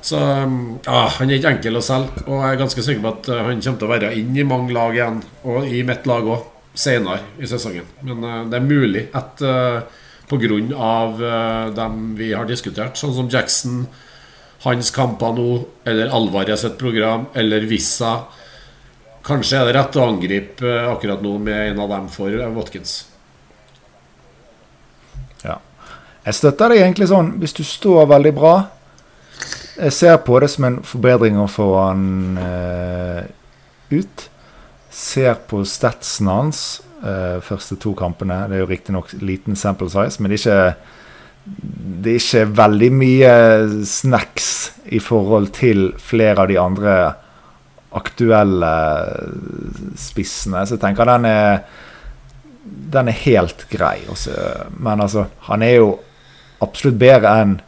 [0.00, 3.28] Så ja, Han er ikke enkel å selge, og jeg er ganske sikker på at
[3.34, 6.28] eh, han kommer til å være inn i mange lag igjen, og i mitt lag
[6.36, 6.46] òg,
[6.80, 7.88] senere i sesongen.
[8.06, 9.82] Men uh, det er mulig at uh,
[10.30, 10.60] pga.
[10.70, 13.82] Uh, dem vi har diskutert, sånn som Jackson,
[14.62, 15.48] hans kamper nå,
[15.88, 18.20] eller Alvarez sitt program, eller Vissa
[19.26, 23.02] Kanskje er det rett å angripe akkurat nå med en av dem for Watkins.
[25.44, 25.58] Ja.
[26.24, 28.54] Jeg støtter deg egentlig sånn hvis du står veldig bra
[29.80, 33.22] jeg ser på det som en forbedring å få han eh,
[33.96, 34.26] ut.
[34.92, 38.42] Ser på statsen hans eh, første to kampene.
[38.50, 41.56] Det er jo riktignok liten sample size, men det er, ikke,
[42.04, 43.34] det er ikke veldig mye
[43.88, 44.50] snacks
[44.92, 46.96] i forhold til flere av de andre
[47.96, 48.72] aktuelle
[49.98, 50.64] spissene.
[50.66, 51.62] Så jeg tenker den er,
[52.94, 53.98] den er helt grei.
[54.10, 54.34] Også.
[54.78, 55.90] Men altså, han er jo
[56.62, 57.58] absolutt bedre enn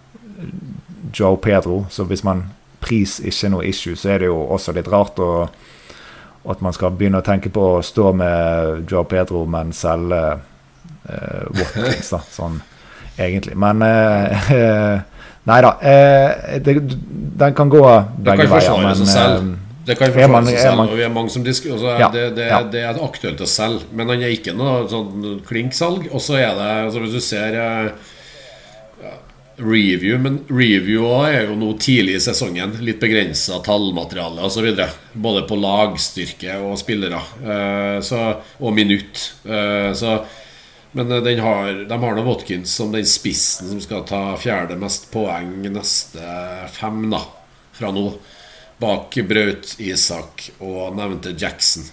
[1.15, 1.85] Joe Pedro.
[1.91, 2.47] Så hvis man
[2.83, 5.47] pris ikke er noe issue, så er det jo også litt rart å,
[6.51, 11.45] at man skal begynne å tenke på å stå med Joe Pedro, men selge uh,
[11.55, 12.61] Watkins, da, sånn
[13.19, 13.59] egentlig.
[13.59, 15.01] Men uh,
[15.43, 15.73] Nei da.
[15.83, 16.77] Uh, det,
[17.43, 17.83] den kan gå
[18.23, 19.57] begge veier, men
[19.87, 22.49] det kan forsvare seg selv, og vi er mange som diskuterer altså, ja, det, det,
[22.53, 22.63] ja.
[22.71, 23.89] det, er aktuelt å selge.
[23.91, 26.07] Men han er ikke noe sånn klinksalg.
[26.13, 27.59] Og så er det, altså, hvis du ser
[29.63, 32.77] review, men review er jo nå tidlig i sesongen.
[32.85, 34.69] Litt begrensa tallmateriale osv.
[35.13, 37.21] Både på lagstyrke og spillere.
[37.43, 38.23] Eh, så,
[38.59, 39.25] og minutt.
[39.45, 40.19] Eh, så,
[40.97, 45.11] men eh, har, de har nå Watkins som den spissen som skal ta fjerde mest
[45.13, 46.37] poeng neste
[46.73, 47.23] fem da,
[47.77, 48.09] fra nå.
[48.83, 51.87] Bak Braut, Isak og nevnte Jackson.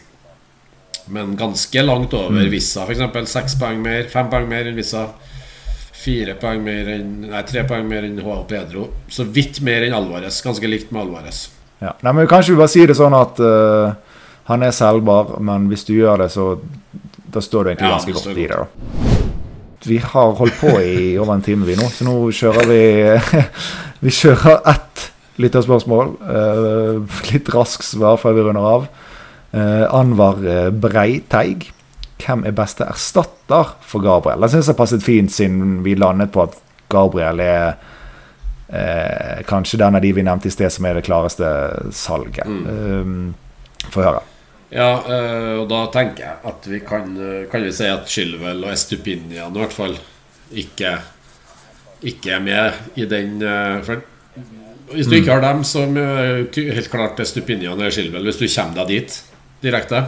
[1.09, 2.49] Men ganske langt over mm.
[2.49, 3.31] Vissa, f.eks.
[3.31, 5.07] Seks poeng mer, fem poeng mer enn Vissa.
[5.99, 8.87] Fire poeng mer enn Nei, tre poeng mer enn Joao Pedro.
[9.09, 10.41] Så vidt mer enn Alvarez.
[10.45, 11.47] Ganske likt med Alvarez.
[11.79, 11.95] Ja.
[12.05, 13.93] Nei, men Kanskje vi bare sier det sånn at uh,
[14.49, 16.51] Han er selgbar, men hvis du gjør det, så
[17.29, 18.57] da står du egentlig Ja, ganske godt i det.
[18.57, 19.05] da.
[19.85, 22.81] Vi har holdt på i over en time, vi nå, så nå kjører vi
[24.03, 25.05] Vi kjører ett
[25.39, 26.15] lytterspørsmål.
[26.21, 28.87] Uh, litt raskt svar før vi runder av.
[29.49, 31.69] Uh, Anvar eh, Breiteig.
[32.19, 34.43] Hvem er beste erstatter for Gabriel?
[34.43, 36.57] Det syns jeg passet fint, siden vi landet på at
[36.91, 37.77] Gabriel er
[38.67, 41.47] eh, kanskje den av de vi nevnte i sted, som er det klareste
[41.95, 42.43] salget.
[42.45, 43.31] Um,
[43.89, 44.25] Få høre.
[44.69, 48.61] Ja, eh, og da tenker jeg at vi kan, eh, kan vi si at Skylvel
[48.67, 49.95] og Estupinian i hvert fall
[50.53, 50.91] ikke,
[52.05, 54.03] ikke er med i den eh, for
[54.93, 58.81] Hvis du ikke har dem, så er helt klart Estupinian eller skilvel, hvis du kommer
[58.81, 59.19] deg dit
[59.63, 60.03] direkte.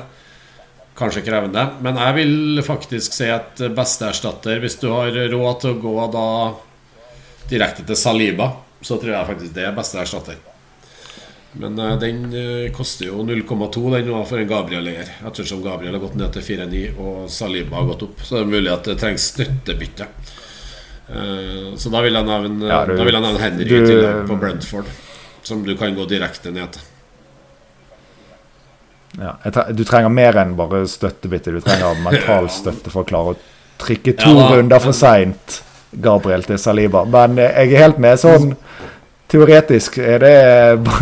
[0.97, 1.63] Kanskje krevende.
[1.85, 5.95] Men jeg vil faktisk si at beste erstatter, hvis du har råd til å gå
[6.13, 6.27] da
[7.51, 8.51] direkte til Saliba,
[8.81, 10.39] så tror jeg faktisk det er beste erstatter.
[11.51, 15.09] Men eh, den eh, koster jo 0,2 den nå for en Gabriel-eier.
[15.27, 18.23] Ettersom Gabriel har gått ned til 4,9 og Saliba har gått opp.
[18.23, 20.07] Så det er mulig at det trengs støttebytte.
[21.11, 24.01] Eh, så da vil jeg nevne, Ja, du- da vil jeg nevne Henry du- til
[24.01, 24.85] deg på Brentford.
[25.43, 26.81] Som du kan gå direkte ned til.
[29.19, 31.51] Ja, tre du trenger mer enn bare støttebitte.
[31.51, 33.37] Du trenger mental støtte for å klare å
[33.81, 35.61] trykke to Ja runder for seint,
[35.99, 37.03] Gabriel til Saliba.
[37.05, 38.19] Men eh, jeg er helt med.
[38.21, 38.53] Sånn
[39.31, 40.33] teoretisk er det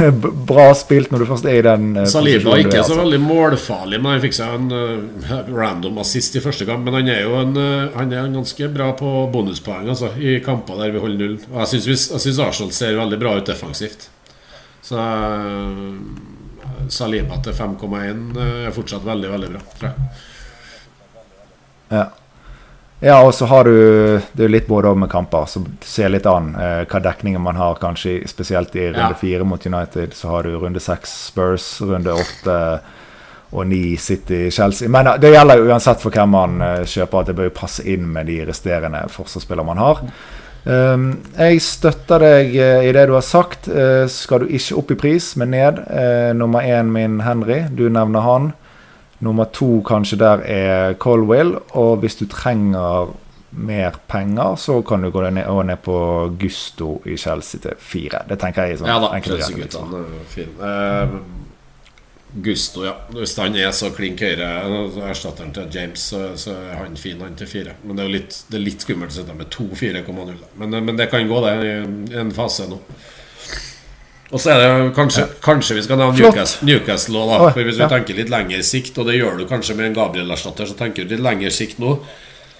[0.51, 2.99] bra spilt når du først er i den eh, Saliba er ikke så altså.
[3.01, 6.85] veldig målfarlig, men han fikk seg en uh, random assist i første kamp.
[6.85, 10.79] Men han er jo en, uh, han er ganske bra på bonuspoeng altså, i kamper
[10.83, 11.37] der vi holder null.
[11.51, 14.09] Og jeg syns, Arsenal ser veldig bra ut defensivt.
[14.85, 15.01] Så
[16.89, 20.09] Saliba til 5,1 er fortsatt veldig, veldig bra, tror jeg.
[21.89, 22.05] Ja.
[22.99, 26.53] Ja, og så har du Det er litt både med kamper, så ser litt an
[26.59, 29.43] eh, hva dekninger man har, kanskje spesielt i runde Ja.
[29.43, 30.13] mot United.
[30.13, 32.79] Så har du runde seks Spurs, runde åtte
[33.51, 34.89] og ni City Chelsea.
[34.89, 37.55] Men eh, det gjelder jo uansett for hvem man eh, kjøper, at det bør jo
[37.61, 40.03] passe inn med de resterende forsvarsspillere man har.
[40.69, 41.05] Um,
[41.37, 43.69] jeg støtter deg uh, i det du har sagt.
[43.71, 45.79] Uh, skal du ikke opp i pris, men ned.
[45.87, 48.51] Uh, nummer én min Henry, du nevner han.
[49.19, 51.57] Nummer to kanskje der er Colwill.
[51.77, 53.11] Og hvis du trenger
[53.51, 55.97] mer penger, så kan du gå ned, og ned på
[56.39, 58.23] Gusto i Chelsea til fire.
[58.29, 59.93] Det tenker jeg er sånn Ja da, enkelt greit, liksom.
[59.95, 60.47] Er jo.
[60.69, 61.19] Eh,
[62.45, 62.93] Gusto, ja.
[63.09, 67.21] Hvis han er så klink høyre, altså erstatteren til James, så, så er han fin,
[67.25, 67.73] han til fire.
[67.83, 70.35] Men det er jo litt, det er litt skummelt å sitte med to 4,0.
[70.61, 72.77] Men, men det kan gå, det, i en fase nå.
[74.29, 77.37] Og så er det kanskje, kanskje, kanskje vi skal nevne Newcastle, Newcastle da.
[77.49, 77.89] For hvis du ja.
[77.89, 81.15] tenker litt lengre sikt, og det gjør du kanskje med en Gabriel-erstatter, så tenker du
[81.15, 81.95] litt lengre sikt nå.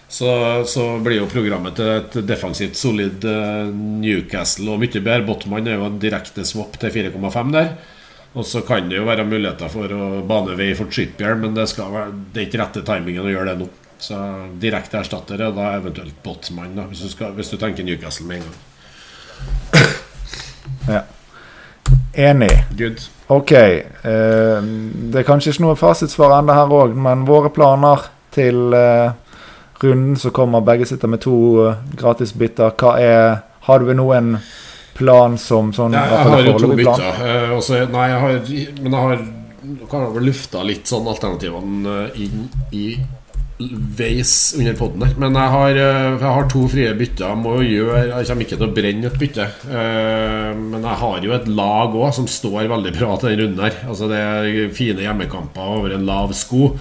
[0.09, 0.29] Så,
[0.65, 3.67] så blir jo programmet til et defensivt solid eh,
[4.01, 5.21] Newcastle og mye bedre.
[5.27, 7.75] Botman er jo en direkte swap til 4,5 der.
[8.33, 11.67] Og så kan det jo være muligheter for å bane vei for Trippier, men det,
[11.69, 13.69] skal være, det er ikke rette timingen å gjøre det nå.
[14.01, 14.17] Så
[14.57, 18.41] direkte erstatter er da eventuelt Botman, da, hvis du, skal, hvis du tenker Newcastle med
[18.41, 18.59] en gang.
[20.89, 21.05] Ja.
[22.13, 22.55] Enig.
[22.77, 23.03] Good.
[23.29, 23.51] Ok.
[23.51, 24.61] eh,
[25.11, 29.11] det er kanskje ikke noe fasitsvar ennå her òg, men våre planer til eh,
[29.83, 32.73] runden som kommer, begge sitter med to uh, gratisbytter.
[32.75, 33.37] Hva er
[33.69, 34.37] Har du noen
[34.97, 37.19] plan som sånn Ja, jeg har jo to bytter.
[37.19, 38.39] Uh, også, nei, jeg har,
[38.79, 39.27] men jeg har
[39.89, 42.45] kan jeg vel lufta litt sånn alternativene eh, inn
[42.75, 42.85] i
[43.59, 45.15] veis under poden her.
[45.19, 47.27] Men jeg har, eh, jeg har to frie bytter.
[47.27, 49.47] Jeg må gjøre Jeg kommer ikke til å brenne et bytte.
[49.67, 53.59] Eh, Men jeg har jo et lag òg som står veldig bra til den runden
[53.59, 53.75] her.
[53.87, 56.77] Altså Det er fine hjemmekamper over en lav sko.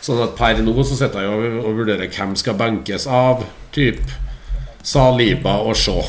[0.00, 3.44] Sånn at per nå så sitter jeg og, vurderer hvem skal benkes av.
[3.72, 4.00] Typ
[4.82, 6.02] Saliba og Shaw.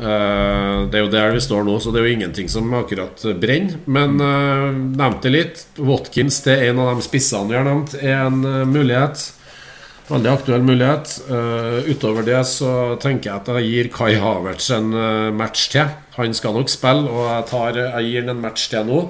[0.00, 3.18] Eh, det er jo der vi står nå, så det er jo ingenting som akkurat
[3.40, 3.74] brenner.
[3.86, 4.18] Men
[4.94, 5.66] nevnte litt.
[5.78, 9.32] Watkins til en av de spissene vi har nevnt, er en mulighet.
[10.08, 11.10] Veldig aktuell mulighet.
[11.28, 15.90] Uh, utover det så tenker jeg at jeg gir Kai Havertz en eh, match til.
[16.16, 19.02] Han skal nok spille, og jeg, tar, jeg gir han en match til nå.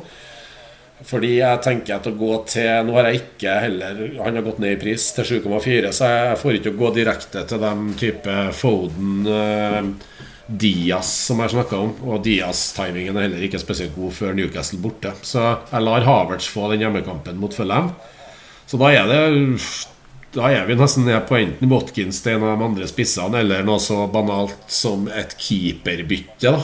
[1.07, 4.57] Fordi jeg tenker at å gå til Nå har jeg ikke heller Han har gått
[4.59, 9.21] ned i pris til 7,4, så jeg får ikke gå direkte til den type Foden
[9.31, 9.93] uh,
[10.49, 11.93] Diaz som jeg snakka om.
[12.09, 15.15] Og Diaz-timingen er heller ikke spesielt god før Newcastle borte.
[15.23, 17.93] Så jeg lar Havertz få den hjemmekampen mot Fulham.
[18.67, 19.23] Så da er det
[20.35, 23.65] Da er vi nesten ned på enten Watkins til en av de andre spissene, eller
[23.65, 26.53] noe så banalt som et keeperbytte.
[26.53, 26.61] da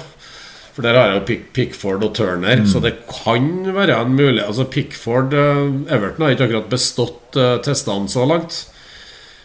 [0.74, 3.45] for der har jeg jo Pick, Pickford og Turner, så det kan
[3.77, 4.49] være en mulighet.
[4.49, 5.61] Altså Pickford eh,
[5.95, 8.57] Everton har ikke akkurat bestått uh, testene så langt.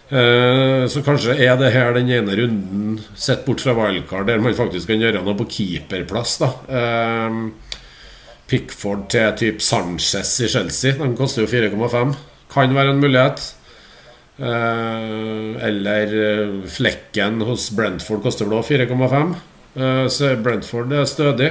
[0.10, 4.58] Eh, så kanskje er det her den ene runden, sett bort fra wildcard, der man
[4.58, 6.40] faktisk kan gjøre noe på keeperplass.
[6.42, 7.38] da Eh,
[8.50, 10.98] Pickford til type Sanchez i Chelsea.
[10.98, 12.16] De koster jo 4,5.
[12.50, 13.52] Kan være en mulighet.
[14.40, 19.34] Eh, eller eh, Flekken hos Brentford koster blå 4,5.
[19.76, 21.50] Eh, så Brentford er stødig.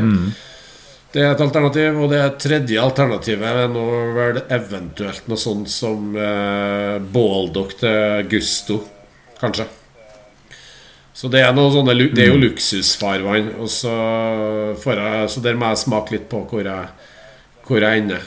[1.13, 1.99] Det er et alternativ.
[2.03, 3.85] Og det tredje alternativet er nå
[4.17, 8.81] vel eventuelt noe sånt som eh, Baldock til Gusto,
[9.41, 9.69] kanskje.
[11.19, 13.49] Så det er, noe sånne, det er jo luksusfarvann.
[13.59, 13.93] Og så,
[14.79, 16.93] jeg, så der må jeg smake litt på hvor jeg,
[17.67, 18.27] hvor jeg ender.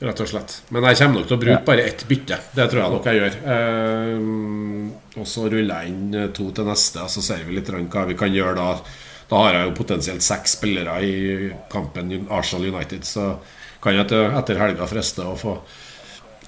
[0.00, 0.54] Rett og slett.
[0.72, 2.38] Men jeg kommer nok til å bruke bare ett bytte.
[2.56, 3.34] Det tror jeg nok jeg gjør.
[3.52, 7.68] Eh, og så ruller jeg inn eh, to til neste, og så ser vi litt
[7.68, 8.70] hva vi kan gjøre da.
[9.30, 13.34] Da har jeg jo potensielt seks spillere i kampen Arsenal United, så
[13.82, 15.58] kan jeg etter, helga friste å få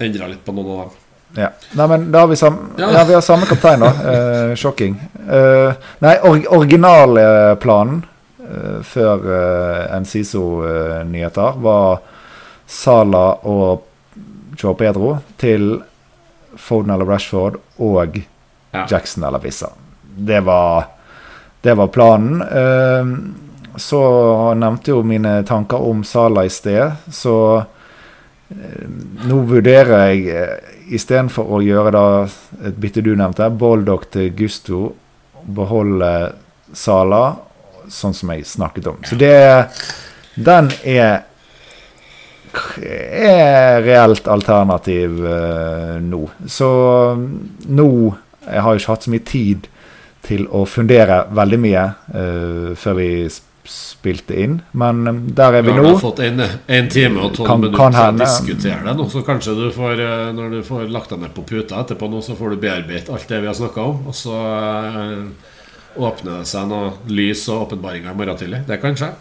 [0.03, 0.97] endra litt på noen av dem.
[1.43, 1.49] Ja.
[1.77, 2.89] Nei, men da har vi, sam Ja.
[3.05, 3.91] vi har samme kaptein, da.
[4.13, 4.97] Eh, shocking.
[5.29, 8.01] Eh, nei, or originalplanen
[8.41, 12.01] eh, før eh, NCISO-nyheter var
[12.73, 13.83] Sala og
[14.57, 15.75] Joe Pedro til
[16.59, 18.19] Foden eller Rashford og
[18.73, 18.87] Ja.
[18.89, 19.67] Jackson eller Vissa.
[20.17, 20.87] Det var,
[21.61, 22.41] det var planen.
[22.41, 23.11] Eh,
[23.77, 23.99] så
[24.57, 27.35] nevnte jo mine tanker om Sala i sted, så
[28.49, 28.87] eh,
[29.29, 32.03] nå vurderer jeg eh, istedenfor å gjøre da
[32.69, 34.95] et bytte du nevnte, Boldock til Gusto,
[35.45, 36.09] beholde
[36.73, 37.35] Sala,
[37.93, 39.01] sånn som jeg snakket om.
[39.05, 39.35] Så det
[40.33, 41.27] Den er
[42.83, 46.25] er reelt alternativ eh, nå.
[46.47, 46.69] Så
[47.69, 47.89] nå
[48.43, 49.67] Jeg har jo ikke hatt så mye tid
[50.23, 51.83] til å fundere veldig mye
[52.15, 53.09] eh, før vi
[53.63, 57.23] spilte inn, men eh, der er Vi vi har Du har fått en, en time
[57.23, 59.07] og tolv minutter kan til å diskutere det nå.
[59.11, 62.21] Så kanskje du får, eh, når du får lagt deg ned på puta etterpå, nå,
[62.25, 64.07] så får du bearbeidet alt det vi har snakka om.
[64.11, 65.53] Og så eh,
[66.03, 68.63] åpner det seg noe lys og åpenbaringer i morgen tidlig.
[68.67, 69.13] Det kan skje.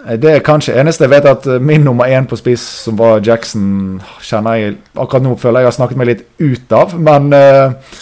[0.00, 3.20] Det er kanskje eneste jeg vet at eh, min nummer én på spiss, som var
[3.26, 7.98] Jackson, kjenner jeg Akkurat nå føler jeg har snakket meg litt ut av, men uh,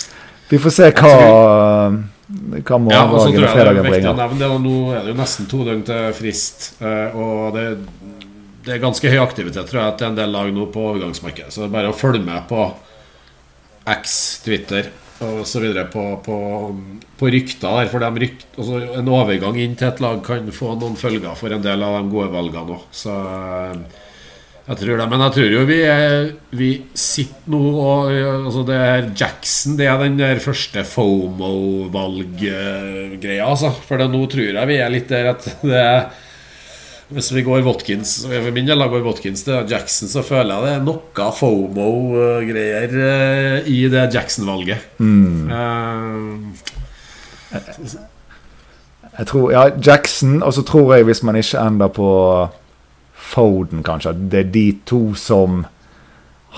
[0.49, 1.15] vi får se hva
[2.29, 4.61] Hva Ja, og så tror jeg det er viktig å nevne det.
[4.63, 6.67] Nå er det jo nesten to døgn til frist.
[6.85, 7.65] eh, Og det,
[8.67, 11.51] det er ganske høy aktivitet tror jeg til en del lag nå på overgangsmarkedet.
[11.55, 12.67] Så det er bare å følge med på
[13.89, 14.91] X, Twitter
[15.25, 16.37] og så videre på, på,
[17.19, 17.89] på rykter der.
[17.91, 21.49] For de rykt, altså en overgang inn til et lag kan få noen følger for
[21.55, 22.83] en del av de gode valgene òg.
[22.95, 23.77] Så eh,
[24.69, 25.09] jeg tror det.
[25.11, 26.13] Men jeg tror jo vi, er,
[26.61, 33.71] vi sitter nå og altså Det her Jackson Det er den der første FOMO-valggreia, altså.
[33.89, 36.01] For det, nå tror jeg vi er litt der at det er
[37.15, 40.75] hvis vi går Watkins For min del går Watkins til Jackson, så føler jeg det
[40.77, 44.79] er noe FOMO-greier eh, i det Jackson-valget.
[45.01, 46.29] Eh,
[49.19, 52.11] Jeg tror, ja, Jackson, og så tror jeg hvis man ikke ender på
[53.29, 55.65] Foden, kanskje, det er de to som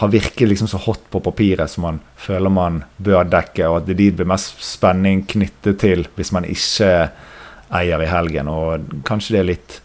[0.00, 3.86] har virket liksom så hot på papiret som man føler man bør dekke, og at
[3.88, 6.90] det er de det blir mest spenning knyttet til hvis man ikke
[7.80, 8.48] eier i helgen.
[8.52, 9.80] Og kanskje det er litt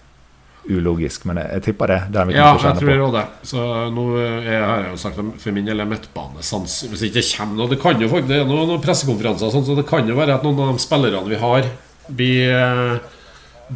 [0.69, 1.99] ulogisk, men jeg, jeg tipper det.
[2.13, 3.25] det vi ja, jeg tror det er det.
[3.45, 7.25] Så nå er, har jeg jo sagt for min del er midtbanesans Hvis det ikke
[7.39, 9.85] kommer noe Det kan jo faktisk Det er noen, noen pressekonferanser, og sånt, så det
[9.89, 11.69] kan jo være at noen av de spillerne vi har,
[12.07, 13.19] blir, eh,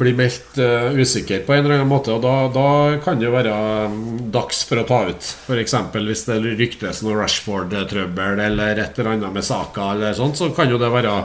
[0.00, 2.14] blir meldt uh, usikre på en eller annen måte.
[2.14, 2.66] Og da, da
[3.02, 3.54] kan det jo være
[3.90, 4.02] mm,
[4.34, 5.30] dags for å ta ut.
[5.46, 5.76] F.eks.
[5.96, 10.70] hvis det ryktes noe Rashford-trøbbel eller et eller annet med saka, eller sånt, så kan
[10.70, 11.16] jo det være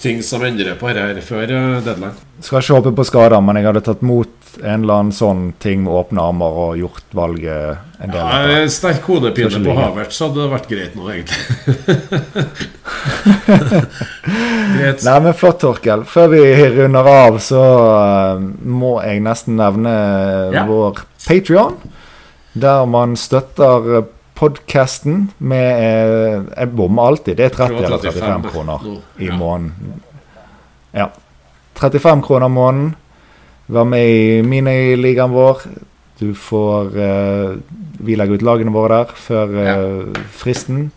[0.00, 2.16] ting som endrer på dette her før eh, deadline.
[2.40, 5.84] Skal ikke håpe på skader, men jeg hadde tatt mot en eller annen sånn ting
[5.84, 8.20] med åpne armer og gjort valget en del
[8.50, 9.74] Ja, sterk hodepine på.
[9.78, 11.42] Havertz hadde vært greit nå, egentlig.
[14.76, 15.02] greit.
[15.06, 16.04] Nei, men flott, Torkel.
[16.08, 16.42] Før vi
[16.76, 17.62] runder av, så
[17.96, 19.94] eh, må jeg nesten nevne
[20.54, 20.64] Ja.
[20.68, 21.76] vår Patrion,
[22.54, 24.06] der man støtter
[24.40, 27.36] podkasten med eh, Jeg bommer alltid.
[27.36, 28.86] Det er 30 eller 35 kroner
[29.20, 30.00] i måneden.
[30.96, 31.10] Ja.
[31.80, 32.94] 35 kroner måneden.
[33.70, 35.64] Vær med i miniligaen vår.
[36.20, 37.54] Du får uh,
[38.00, 40.90] Vi legger ut lagene våre der før eh, fristen.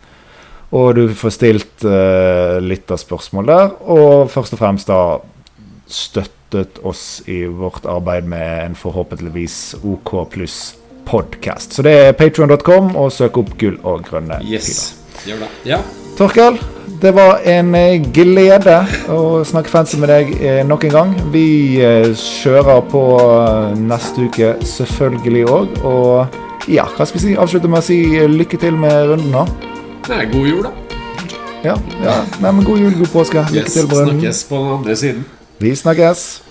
[0.74, 3.74] Og du får stilt uh, spørsmål der.
[3.82, 5.18] Og først og fremst da
[5.86, 10.76] støttet oss i vårt arbeid med en forhåpentligvis OK pluss
[11.06, 11.74] podkast.
[11.76, 14.96] Så det er patrion.com, og søk opp gull og grønne Yes.
[15.26, 15.52] Gjør det.
[15.68, 15.82] Ja.
[16.14, 16.58] Torkel,
[17.02, 18.76] det var en eh, glede
[19.10, 21.14] å snakke fancy med deg eh, nok en gang.
[21.34, 23.02] Vi eh, kjører på
[23.82, 25.74] neste uke selvfølgelig òg.
[25.82, 27.34] Og ja, hva skal vi si?
[27.34, 27.98] Avslutte med å si
[28.30, 29.42] lykke til med runden nå.
[30.06, 30.72] er god jul, da.
[31.64, 31.74] Ja,
[32.04, 32.16] ja.
[32.44, 33.42] Nei, men god jul, god påske.
[33.50, 33.74] Lykke Yes.
[33.74, 34.20] til med runden.
[34.22, 35.24] Snakkes på den andre siden.
[35.58, 36.43] Vi snakkes.